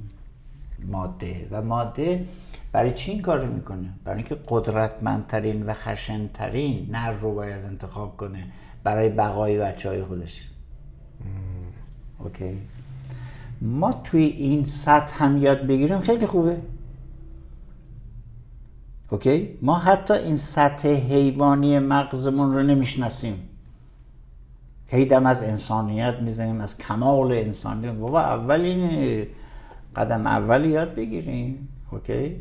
[0.88, 1.48] ماده.
[1.52, 2.26] و ماده
[2.72, 8.48] برای چی این کار می‌کنه؟ برای اینکه قدرتمندترین و خشنترین نر رو باید انتخاب کنه
[8.84, 10.50] برای بقای بچه های خودش
[12.20, 12.58] اوکی.
[13.62, 16.00] ما توی این سطح هم یاد بگیریم.
[16.00, 16.58] خیلی خوبه.
[19.10, 23.50] اوکی؟ ما حتی این سطح حیوانی مغزمون رو نمی‌شناسیم.
[24.90, 29.28] هی دم از انسانیت می‌زنیم از کمال انسانیت بابا اولین
[29.96, 32.36] قدم اول یاد بگیریم اوکی؟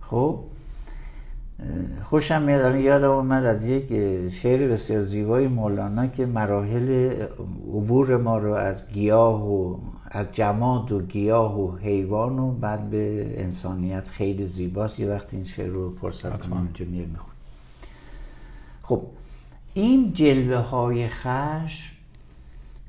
[0.00, 0.38] خب.
[2.04, 3.88] خوشم میاد یادم اومد از یک
[4.28, 7.12] شعر بسیار زیبای مولانا که مراحل
[7.68, 9.76] عبور ما رو از گیاه و
[10.14, 15.00] از جماد و گیاه و حیوان و بعد به انسانیت خیلی زیباست.
[15.00, 17.32] یه وقت این شعر رو فرصت کنم اینجا میخون
[18.82, 19.02] خب
[19.74, 21.92] این جلوه های خشم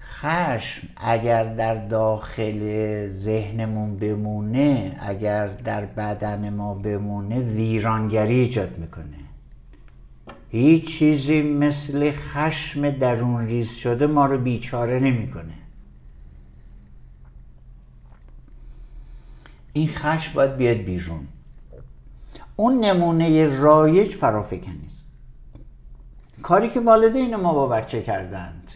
[0.01, 9.05] خشم اگر در داخل ذهنمون بمونه اگر در بدن ما بمونه ویرانگری ایجاد می‌کنه.
[10.49, 15.62] هیچ چیزی مثل خشم درون ریز شده ما رو بیچاره نمی‌کنه.
[19.73, 21.27] این خشم باید بیاد بیرون.
[22.55, 25.07] اون نمونه رایج فرافکنی است
[26.41, 28.71] کاری که والدین ما با بچه کردند.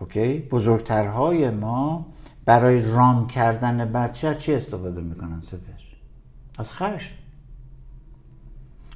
[0.00, 2.06] اوکی؟ بزرگترهای ما
[2.44, 5.58] برای رام کردن بچه چی استفاده می‌کنن سفر
[6.58, 7.14] از خشم.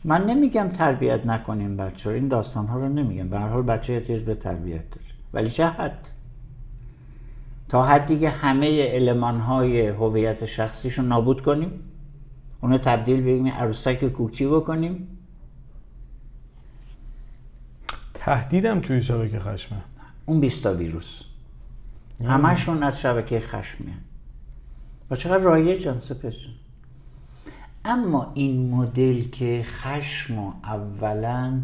[0.04, 3.28] من نمیگم تربیت نکنیم بچه این داستان ها رو نمیگم.
[3.28, 5.06] به هر حال بچه احتیاج به تربیت داره.
[5.32, 6.08] ولی چه حد؟
[7.68, 11.70] تا حدی که همه علمان های هویت شخصیشو نابود کنیم
[12.60, 15.08] اونو تبدیل بگیم عروسک کوکی بکنیم.
[18.14, 19.78] تهدیدم توی شبکه خشمه
[20.26, 21.22] اون بیستا ویروس.
[22.24, 24.00] همشون از شبکه خشم میان.
[25.10, 26.34] و چقدر رایجن سپس
[27.84, 31.60] اما این مدل که خشم و اولا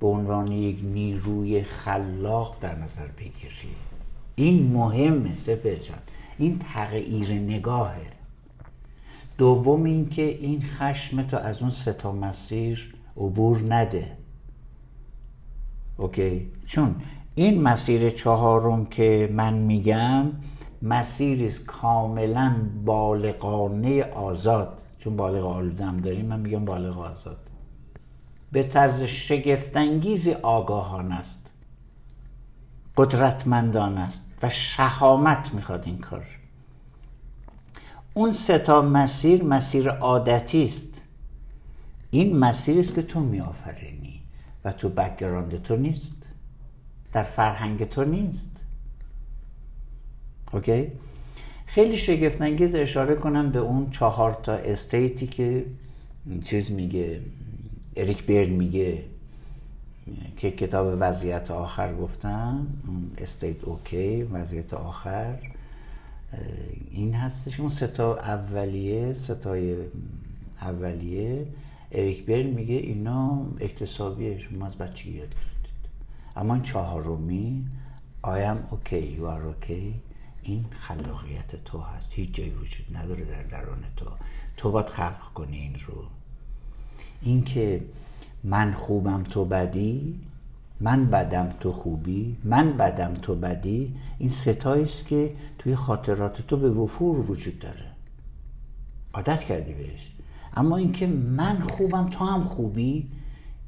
[0.00, 3.85] به عنوان یک نیروی خلاق در نظر بگیری
[4.36, 5.98] این مهمه سپر جان.
[6.38, 8.06] این تغییر نگاهه.
[9.38, 14.16] دوم اینکه این خشم تو از اون ستا مسیر عبور نده.
[15.96, 16.96] اوکی؟ چون
[17.34, 20.26] این مسیر چهارم که من میگم
[20.82, 24.82] مسیری است کاملا بالغانه آزاد.
[24.98, 27.38] چون بالغ آلودم داریم من میگم بالغ آزاد.
[28.52, 31.52] به طرز شگفتانگیزی آگاهان است.
[32.96, 34.25] قدرتمندان است.
[34.42, 36.26] و شهامت می‌خواد این کار.
[38.14, 41.02] اون سه تا مسیر مسیر عادتی است.
[42.10, 44.20] این مسیری است که تو میآفرینی
[44.64, 46.28] و تو background تو نیست.
[47.12, 48.62] در فرهنگ تو نیست.
[50.52, 50.92] okay
[51.66, 55.66] خیلی شگفت انگیز اشاره کنم به اون چهار تا state ی که
[56.44, 57.20] چیز میگه
[57.96, 59.04] اریک برن میگه.
[60.36, 62.66] که کتاب وضعیت آخر گفتم
[63.18, 65.38] state okay وضعیت آخر
[66.90, 67.60] این هستش.
[67.60, 69.76] اون سه تا اولیه سه تای
[70.60, 71.44] اولیه.
[71.92, 74.38] اریک برن میگه اینا اکتسابیه.
[74.38, 75.90] شما از بچگی یاد گرفتید.
[76.36, 77.66] اما این چهارمی
[78.24, 79.94] I am okay, you are okay
[80.42, 82.12] این خلاقیت تو هست.
[82.12, 84.06] هیچ جایی وجود نداره در درون تو.
[84.56, 86.04] تو باید خلق کنی این رو.
[87.22, 87.82] اینکه
[88.46, 90.20] من خوبم تو بدی
[90.80, 96.56] من بدم تو خوبی من بدم تو بدی این ستایی است که توی خاطرات تو
[96.56, 97.84] به وفور وجود داره.
[99.14, 100.10] عادت کردی بهش.
[100.54, 103.10] اما اینکه من خوبم تو هم خوبی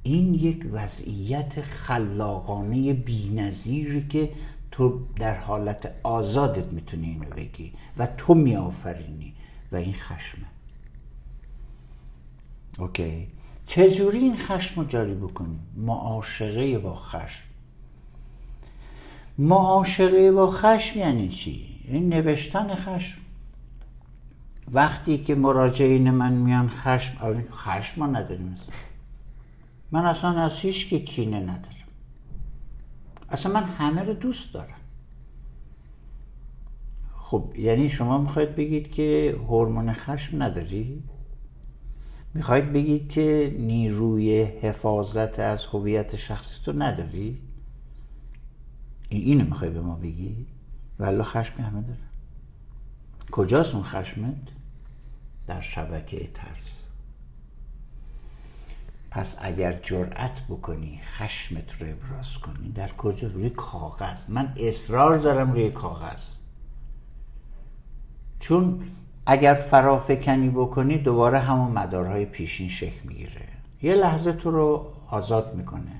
[0.03, 4.31] این یک وضعیت خلاقانه بینظیری که
[4.71, 9.35] تو در حالت آزادت می‌تونی اینو بگی و تو میآفرینی
[9.73, 10.47] و این خشمه.
[12.79, 13.29] اوکی.
[13.69, 17.45] چجوری این خشم رو جاری بکنیم؟ معاشقه با خشم.
[19.39, 23.19] معاشقه با خشم یعنی چی؟ این نوشتن خشم.
[24.73, 28.55] وقتی که مراجعین من میان خشم خشم ما نداریم
[29.91, 31.89] من اصلا از هیچ که کینه ندارم.
[33.31, 34.81] اصلا من همه رو دوست دارم.
[37.21, 41.03] خب یعنی شما می‌خواید بگید که هورمون خشم نداری؟
[42.35, 47.43] می‌خواید بگید که نیروی حفاظت از هویت شخصی تو نداری؟
[49.09, 50.47] این اینو می‌خوای به ما بگی؟
[50.99, 51.99] ولی خشمی همه داره
[53.31, 54.37] کجاست اون خشمت؟
[55.47, 56.89] در شبکه ترس
[59.11, 65.53] پس اگر جرأت بکنی خشمت رو ابراز کنی در کجا روی کاغذ من اصرار دارم
[65.53, 66.39] روی کاغذ
[68.41, 68.81] چون
[69.31, 73.49] اگر فرافکنی بکنی دوباره همون مدارهای پیشین شکل می‌گیره.
[73.83, 75.93] یه لحظه تو رو آزاد می‌کنه.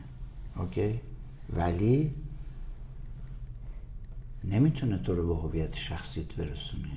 [0.57, 1.01] اوکی؟
[1.57, 2.11] ولی
[4.45, 6.89] نمی‌تونه تو رو به هویت شخصیت برسونه.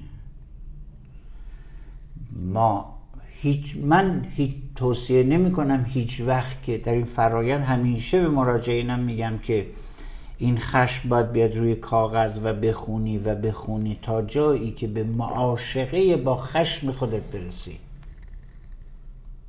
[2.35, 2.97] ما
[3.29, 8.99] هیچ من هیچ توصیه نمی کنم هیچ وقت که در این فرایند همیشه به مراجعینم
[8.99, 9.67] میگم که
[10.41, 16.17] این خشم باید بیاد روی کاغذ و بخونی و بخونی تا جایی که به معاشقه
[16.17, 17.77] با خشم خودت برسی.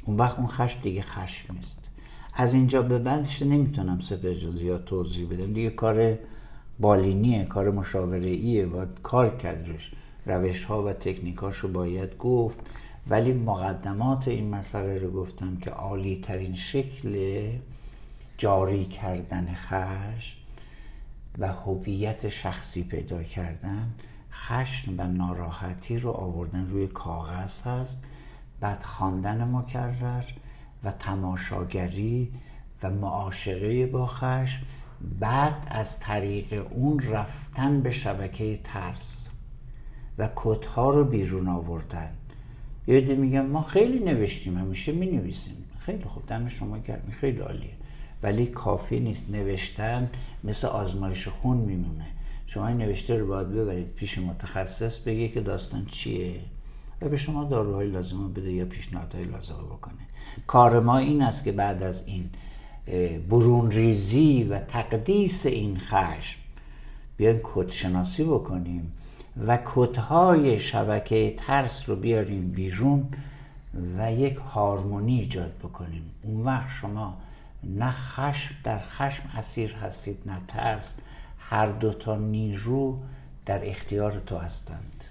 [0.04, 1.78] اون وقت اون خشم دیگه خشم نیست.
[2.34, 5.52] از اینجا به بعدش نمی‌تونم سپر زیاد توضیح بدم.
[5.52, 6.18] دیگه کار
[6.80, 9.92] بالینیه کار مشاوره ایه باید کار کردش.
[10.26, 12.58] روش ها و تکنیک رو باید گفت.
[13.08, 17.42] ولی مقدمات این مسئله رو گفتم که عالی ترین شکل
[18.38, 20.41] جاری کردن خشم
[21.38, 23.90] و هویت شخصی پیدا کردن
[24.32, 28.04] خشم و ناراحتی رو آوردن روی کاغذ هست.
[28.60, 30.24] بعد خواندن مکرر
[30.84, 32.32] و تماشاگری
[32.82, 34.60] و معاشقه با خشم.
[35.20, 39.30] بعد از طریق اون رفتن به شبکه ترس
[40.18, 42.12] و کتها رو بیرون آوردن.
[42.86, 47.74] یه میگم ما خیلی نوشتیم همیشه می نویسیم خیلی خوب دم شما گرمی خیلی عالیه.
[48.22, 49.30] ولی کافی نیست.
[49.30, 50.10] نوشتن
[50.44, 52.06] مثل آزمایش خون میمونه.
[52.46, 56.40] شما این نوشته رو باید ببرید پیش متخصص بگه که داستان چیه
[57.02, 59.94] و به شما داروهای لازمه بده یا پیشنهادهای لازمه بکنه.
[60.46, 62.30] کار ما این است که بعد از این
[63.28, 66.38] برون ریزی و تقدیس این خشم
[67.16, 68.92] بیایم کدشناسی بکنیم
[69.46, 73.08] و کدهای شبکه ترس رو بیاریم بیرون
[73.98, 76.10] و یک هارمونی ایجاد بکنیم.
[76.22, 77.18] اون وقت شما
[77.64, 80.96] نه خشم در خشم اسیر هستید نه ترس.
[81.38, 82.98] هر دوتا نیرو
[83.46, 85.04] در اختیار تو هستند.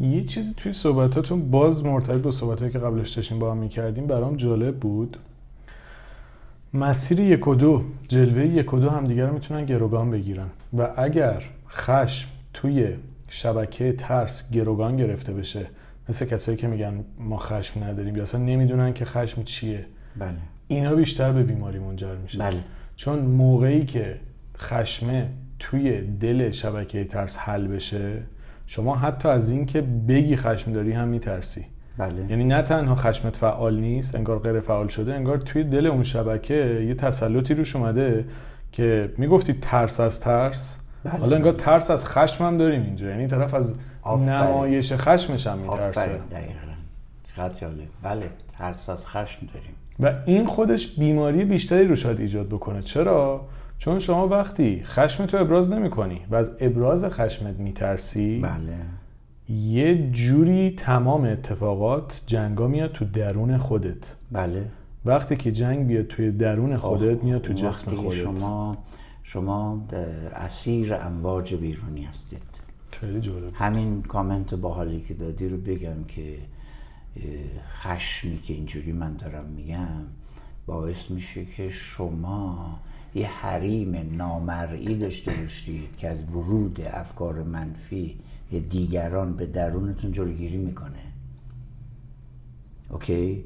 [0.00, 4.36] یه چیزی توی صحبتاتون باز مرتبط با صحبتهایی که قبلش داشتیم با هم می‌کردیم برام
[4.36, 5.16] جالب بود.
[6.74, 10.48] مسیر یک و دو جلوه یک و دو هم دیگر رو می‌تونن گروگان بگیرن.
[10.78, 12.94] و اگر خشم توی
[13.28, 15.66] شبکه ترس گروگان گرفته بشه
[16.08, 19.86] مثل کسایی که میگن ما خشم نداریم یا اصلا نمی‌دونن که خشم چیه.
[20.16, 20.34] بله.
[20.68, 22.38] اینا بیشتر به بیماری منجر میشه.
[22.38, 22.58] بله.
[22.96, 24.20] چون موقعی که
[24.58, 28.22] خشمه توی دل شبکه ترس حل بشه
[28.66, 31.66] شما حتی از اینکه بگی خشم داری هم میترسی.
[31.98, 32.30] بله.
[32.30, 36.84] یعنی نه تنها خشمت فعال نیست انگار غیر فعال شده انگار توی دل اون شبکه
[36.88, 38.24] یه تسلطی روش اومده
[38.72, 40.80] که می‌گفتی ترس از ترس.
[41.04, 41.18] بله.
[41.18, 43.06] حالا انگار ترس از خشم هم داریم اینجا.
[43.06, 44.28] یعنی طرف از آفرین.
[44.28, 46.00] نمایش خشمش هم میترسه.
[46.00, 46.72] آفرین دقیقا.
[47.34, 47.88] چقدر جالب.
[48.02, 49.74] بله ترس از خشم داریم.
[50.00, 52.82] و این خودش بیماری بیشتری رو شاید ایجاد بکنه.
[52.82, 58.76] چرا؟ چون شما وقتی خشم تو ابراز نمی کنی و از ابراز خشمت میترسی بله.
[59.48, 64.12] یه جوری تمام اتفاقات جنگا میاد تو درون خودت.
[64.32, 64.64] بله.
[65.04, 68.16] وقتی که جنگ بیاد توی درون خودت میاد تو جسم وقتی خودت.
[68.16, 68.78] شما
[69.22, 69.86] شما
[70.34, 72.42] اسیر امواج بیرونی هستید.
[72.90, 73.50] خیلی جالب.
[73.54, 76.36] همین کامنت باحالی که دادی رو بگم که
[77.82, 80.06] خشمی که اینجوری من دارم میگم
[80.66, 82.80] باعث میشه که شما
[83.14, 88.18] یه حریم نامرئی داشته باشید که از ورود افکار منفی
[88.52, 91.02] یا دیگران به درونتون جلوگیری می‌کنه.
[92.90, 93.44] اوکی؟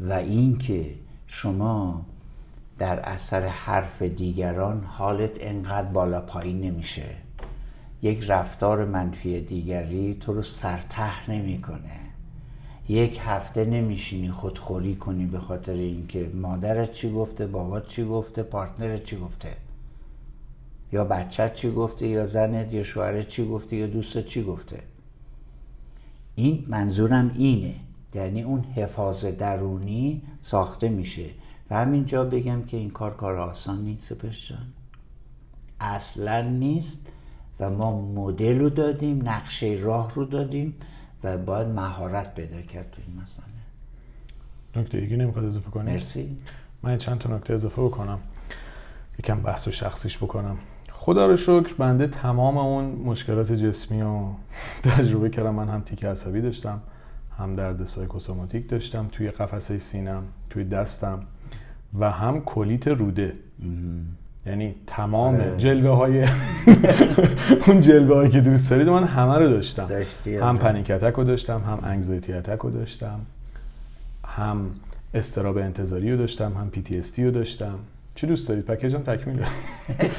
[0.00, 0.94] و اینکه
[1.26, 2.06] شما
[2.78, 7.08] در اثر حرف دیگران حالت انقدر بالا پایین نمیشه.
[8.02, 12.05] یک رفتار منفی دیگری تو رو سرته نمی‌کنه.
[12.88, 19.04] یک هفته نمیشینی خودخوری کنی به خاطر اینکه مادرت چی گفته بابات چی گفته پارتنرت
[19.04, 19.56] چی گفته؟
[20.92, 24.82] یا بچت چی گفته یا زنت یا شوهرت چی گفته یا دوستت چی گفته؟
[26.34, 27.74] این منظورم اینه.
[28.14, 31.26] یعنی اون حفاظ درونی ساخته میشه.
[31.70, 34.66] و همینجا بگم که این کار کار آسان نیست جان.
[35.80, 37.12] اصلا نیست
[37.60, 40.74] و ما مدل رو دادیم نقشه راه رو دادیم.
[41.26, 43.46] و باید مهارت پیدا کرد تو این مسئله.
[44.76, 46.36] نکته دیگه نمی‌خواد اضافه کنی؟ مرسی.
[46.82, 48.18] من چند تا نکته اضافه بکنم.
[49.18, 50.58] یکم بحث و شخصیش بکنم.
[50.92, 54.34] خدا رو شکر بنده تمام اون مشکلات جسمی رو
[54.82, 55.54] تجربه کردم.
[55.54, 56.80] من هم تیک عصبی داشتم
[57.38, 61.26] هم درد سایکوسوماتیک داشتم توی قفسه سینم توی دستم
[61.98, 63.32] و هم کلیت روده.
[64.46, 65.56] یعنی تمام آره.
[65.56, 66.24] جلوه های
[67.66, 69.86] اون جلوه هایی که دوست دارید من همه رو داشتم.
[69.86, 70.58] داشتی هم آره.
[70.58, 73.20] panic attack رو داشتم هم anxiety attack رو داشتم
[74.26, 74.70] هم
[75.14, 77.78] اضطراب انتظاری رو داشتم هم PTSD رو داشتم.
[78.14, 79.46] چی دوست دارید پکیجم تکمیله.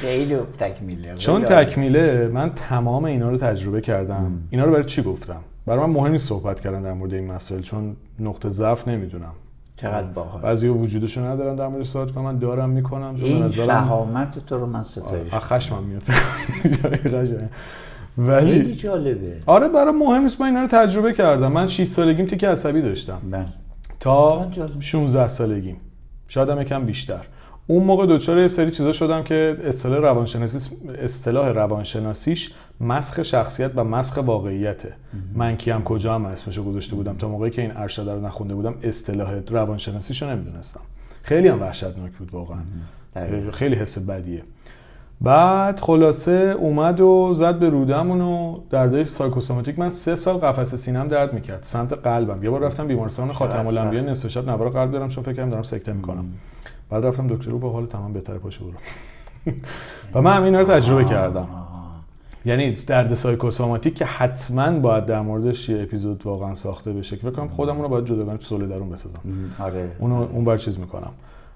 [0.01, 1.15] خیلی تکمیله.
[1.15, 1.45] چون.
[1.45, 4.31] تکمیله من تمام اینا رو تجربه کردم.
[4.49, 7.61] اینا رو برای چی گفتم؟ برای من مهم نیست صحبت کردن در مورد این مسائل
[7.61, 9.33] چون نقطه ضعف نمی‌دونم.
[9.77, 10.41] چقدر باحال.
[10.41, 13.15] بعضی وجودشو ندارن در مورد صحبت کنم من دارم می‌کنم.
[13.15, 16.03] این شهامت تو رو من ستایش آه، خشمم میاد.
[17.01, 17.37] خیلی
[18.17, 19.37] ولی جالبه.
[19.45, 20.41] آره برای مهم نیست.
[20.41, 21.51] من اینا رو تجربه کردم.
[21.51, 23.17] من 6 سالگیم تیک عصبی داشتم.
[23.31, 23.45] بله.
[23.99, 24.79] تا جالب.
[24.79, 25.77] 16 سالگیم.
[26.27, 27.21] شاید هم یکم بیشتر.
[27.67, 32.51] اون موقع دچار یه سری چیزا شدم که اصطلاح روانشناسی اصطلاح روانشناسیش
[32.81, 34.93] مسخ شخصیت و مسخ واقعیته
[35.35, 37.15] من کیم کجا هم اسمشو گذاشته بودم.
[37.15, 40.81] تا موقعی که این ارشد رو نخونده بودم اصطلاح روانشناسیشو نمی‌دونستم.
[41.23, 42.59] خیلی هم وحشتناک بود واقعا.
[43.53, 44.43] خیلی حس بدیه.
[45.21, 51.07] بعد خلاصه اومد و زد به رودمون و دردای سایکوسوماتیک من سه سال قفسه سینم
[51.07, 51.63] درد می‌کرد.
[51.63, 52.43] سمت قلبم.
[52.43, 55.63] یه بار رفتم بیمارستان خاتم الانبیا نصف شب نوار قلب دارم چون فکر کردم دارم
[55.63, 56.25] سکته می‌کنم.
[56.89, 58.73] بعد رفتم دکتر رو حال تمام بهتر پاشو برو.
[60.13, 61.47] و من اینا رو تجربه کردم.
[62.47, 67.31] یعنی درد سایکوسوماتیک که حتما باید در موردش یه اپیزود واقعا ساخته بشه که فکر
[67.31, 69.19] کنم خودمون رو باید جداگانه تو سوله درون بسازم.
[69.59, 69.91] آره.
[69.99, 71.11] اونو اون بر چیز می‌کنم.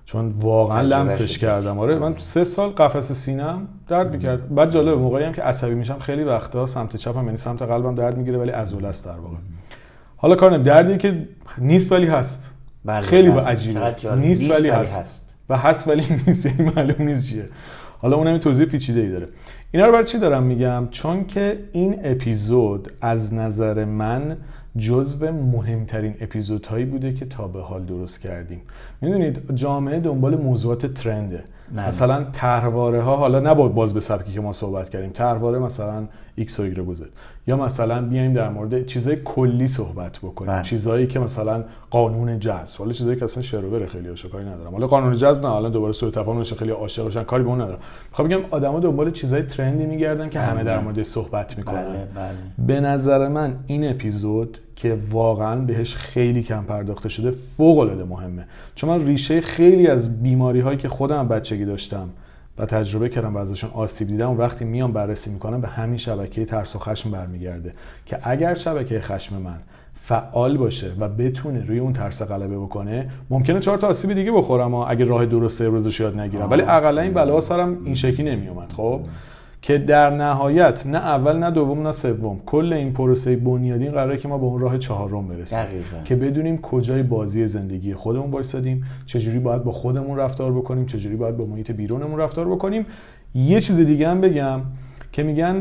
[0.06, 1.38] چون واقعا لمسش.
[1.38, 1.80] کردم.
[1.80, 4.56] آره من سه سال قفس سینم درد می‌کرد.
[4.56, 8.18] بعد جالب موقعی هم که عصبی میشم خیلی وقتا سمت چپم یعنی سمت قلبم درد
[8.18, 9.36] می‌گیره ولی عضله است در واقع.
[10.18, 11.28] حالا کار دردی که
[11.58, 12.52] نیست ولی هست.
[12.86, 13.42] بله، خیلی بله.
[13.42, 13.96] عجیبه.
[14.16, 15.36] نیست, ولی هست.
[15.50, 17.50] و هست ولی نیست یعنی معلوم نیست چیه.
[18.02, 19.28] حالا اونم توضیح پیچیده ای داره.
[19.74, 24.38] اینا رو برای چی دارم میگم؟ چون که این اپیزود از نظر من
[24.78, 28.61] جزو مهمترین اپیزودهایی بوده که تا به حال درست کردیم.
[29.01, 31.43] می‌دونید جامعه دنبال موضوعات trend ه.
[31.76, 31.88] بله.
[31.88, 35.09] مثلا طرحواره ها حالا نه با- باز به سبکی که ما صحبت کردیم.
[35.09, 36.03] طرحواره مثلا
[36.36, 37.09] ایکس و ایگرگ و زد.
[37.47, 40.51] یا مثلا بیایم در مورد چیزای کلی صحبت بکنیم.
[40.51, 40.63] بله.
[40.63, 42.78] چیزایی که مثلا قانون جذب.
[42.80, 44.72] حالا چیزایی که اصلا شر و وره خیلی کاری ندارم.
[44.72, 47.80] حالا قانون جذب نه الان دوباره سوء تفاهم بشه خیلیا عاشقشن کاری به اون ندارم.
[48.09, 51.84] می‌خوام بگم آدما دنبال چیزای trend ی میگردن که همه در موردش صحبت می‌کنن.
[51.84, 52.67] بله بله.
[52.67, 58.45] به نظر من این اپیزود که واقعا بهش خیلی کم پرداخته شده فوق العاده مهمه.
[58.75, 62.09] چون من ریشه خیلی از بیماری هایی که خودم بچگی داشتم
[62.57, 66.45] و تجربه کردم و ازشون آسیب دیدم و وقتی میام بررسی می‌کنم به همین شبکه
[66.45, 67.71] ترس و خشم برمیگرده
[68.05, 69.59] که اگر شبکه خشم من
[69.93, 74.75] فعال باشه و بتونه روی اون ترس غلبه بکنه ممکنه چهار تا آسیب دیگه بخورم
[74.75, 76.51] ها اگه راه درست ابرازش یاد نگیرم.
[76.51, 79.01] ولی اقلا این بلاها سرم این شکلی نمیومد خب؟
[79.62, 84.28] که در نهایت نه اول نه دوم نه سوم کل این پروسه بنیادین قراره که
[84.28, 86.03] ما به اون راه چهارم برسیم دقیقاً.
[86.05, 91.38] که بدونیم کجای بازی زندگی خودمون وایسادیم چجوری باید با خودمون رفتار بکنیم چجوری باید
[91.38, 92.86] با محیط بیرونمون رفتار بکنیم
[93.36, 94.62] یه چیز دیگه هم بگم
[95.12, 95.55] که میگن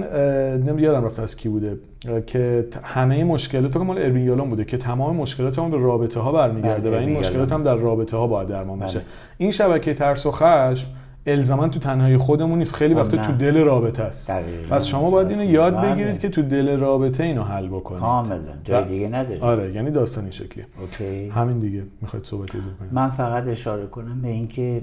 [0.55, 1.79] نمی‌دونم یادم رفته از کی بوده
[2.27, 6.33] که همه مشکلات فکر مال اروین یالون بوده که تمام مشکلات ما به رابطه ها
[6.33, 7.53] برمیگرده بله، و این مشکلات.
[7.53, 9.07] هم در رابطه ها باید درمان بشه بله.
[9.39, 10.89] این شبکه ترس و خشم
[11.27, 12.75] الزاما تو تنهایی خودمون نیست.
[12.75, 13.27] خیلی وقتا.
[13.27, 14.31] تو دل رابطه است.
[14.71, 15.95] پس شما باید اینو یاد بله.
[15.95, 18.01] بگیرید که تو دل رابطه اینو حل بکنید.
[18.01, 18.39] کاملا.
[18.65, 21.29] جای دیگه نداری آره یعنی داستانی شکلیه اوکی.
[21.29, 21.83] همین دیگه.
[22.01, 22.93] می‌خواید صحبت اضافه کنید.
[22.93, 24.83] من فقط اشاره کنم به اینکه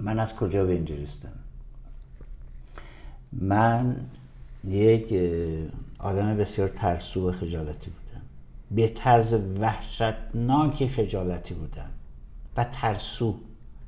[0.00, 1.32] من از کجا به اینجا رسیدم
[3.32, 3.96] من
[4.64, 5.14] یک
[5.98, 8.22] آدم بسیار ترسو و خجالتی بودم.
[8.70, 11.90] به طرز وحشتناکی خجالتی بودم
[12.56, 13.34] و ترسو.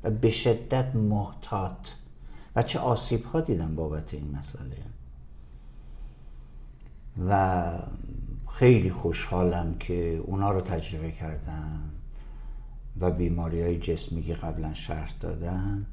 [0.03, 1.89] و به شدت محتاط.
[2.57, 4.77] و چه آسیب ها دیدم بابت این مسئله.
[7.29, 7.63] و
[8.53, 11.81] خیلی خوشحالم که اونا رو تجربه کردم
[13.01, 15.87] و بیماری های جسمی که قبلا شرح دادم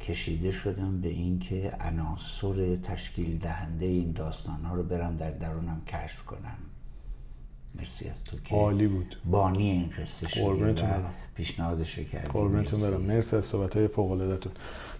[0.00, 6.24] کشیده شدم به اینکه عناصر تشکیل دهنده این داستان ها رو برم در درونم کشف
[6.24, 6.58] کنم.
[7.78, 9.16] مرسی از تو که عالی بود.
[9.24, 11.14] بانی این قصه شدی و قربونتون برم.
[12.12, 12.28] کردی.
[12.28, 12.80] قربونتون.
[12.80, 13.00] برم.
[13.00, 14.52] مرسی از صحبت های فوق العاده‌تون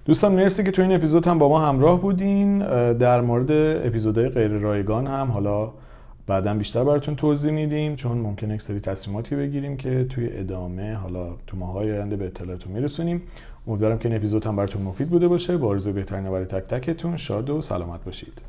[0.04, 2.58] دوستان مرسی که تو این اپیزود هم با ما همراه بودین.
[2.92, 3.50] در مورد
[3.86, 5.72] اپیزودهای غیر رایگان هم حالا
[6.26, 11.36] بعدا بیشتر براتون توضیح میدیم چون ممکنه یک سری تصمیماتی بگیریم که توی ادامه حالا
[11.46, 13.22] تو ماهای آینده به اطلاعتون میرسونیم.
[13.66, 15.56] امیدوارم که این اپیزود هم براتون مفید بوده باشه.
[15.56, 18.42] با آرزوی بهترین برای تک تکتون شاد و سلامت باشید.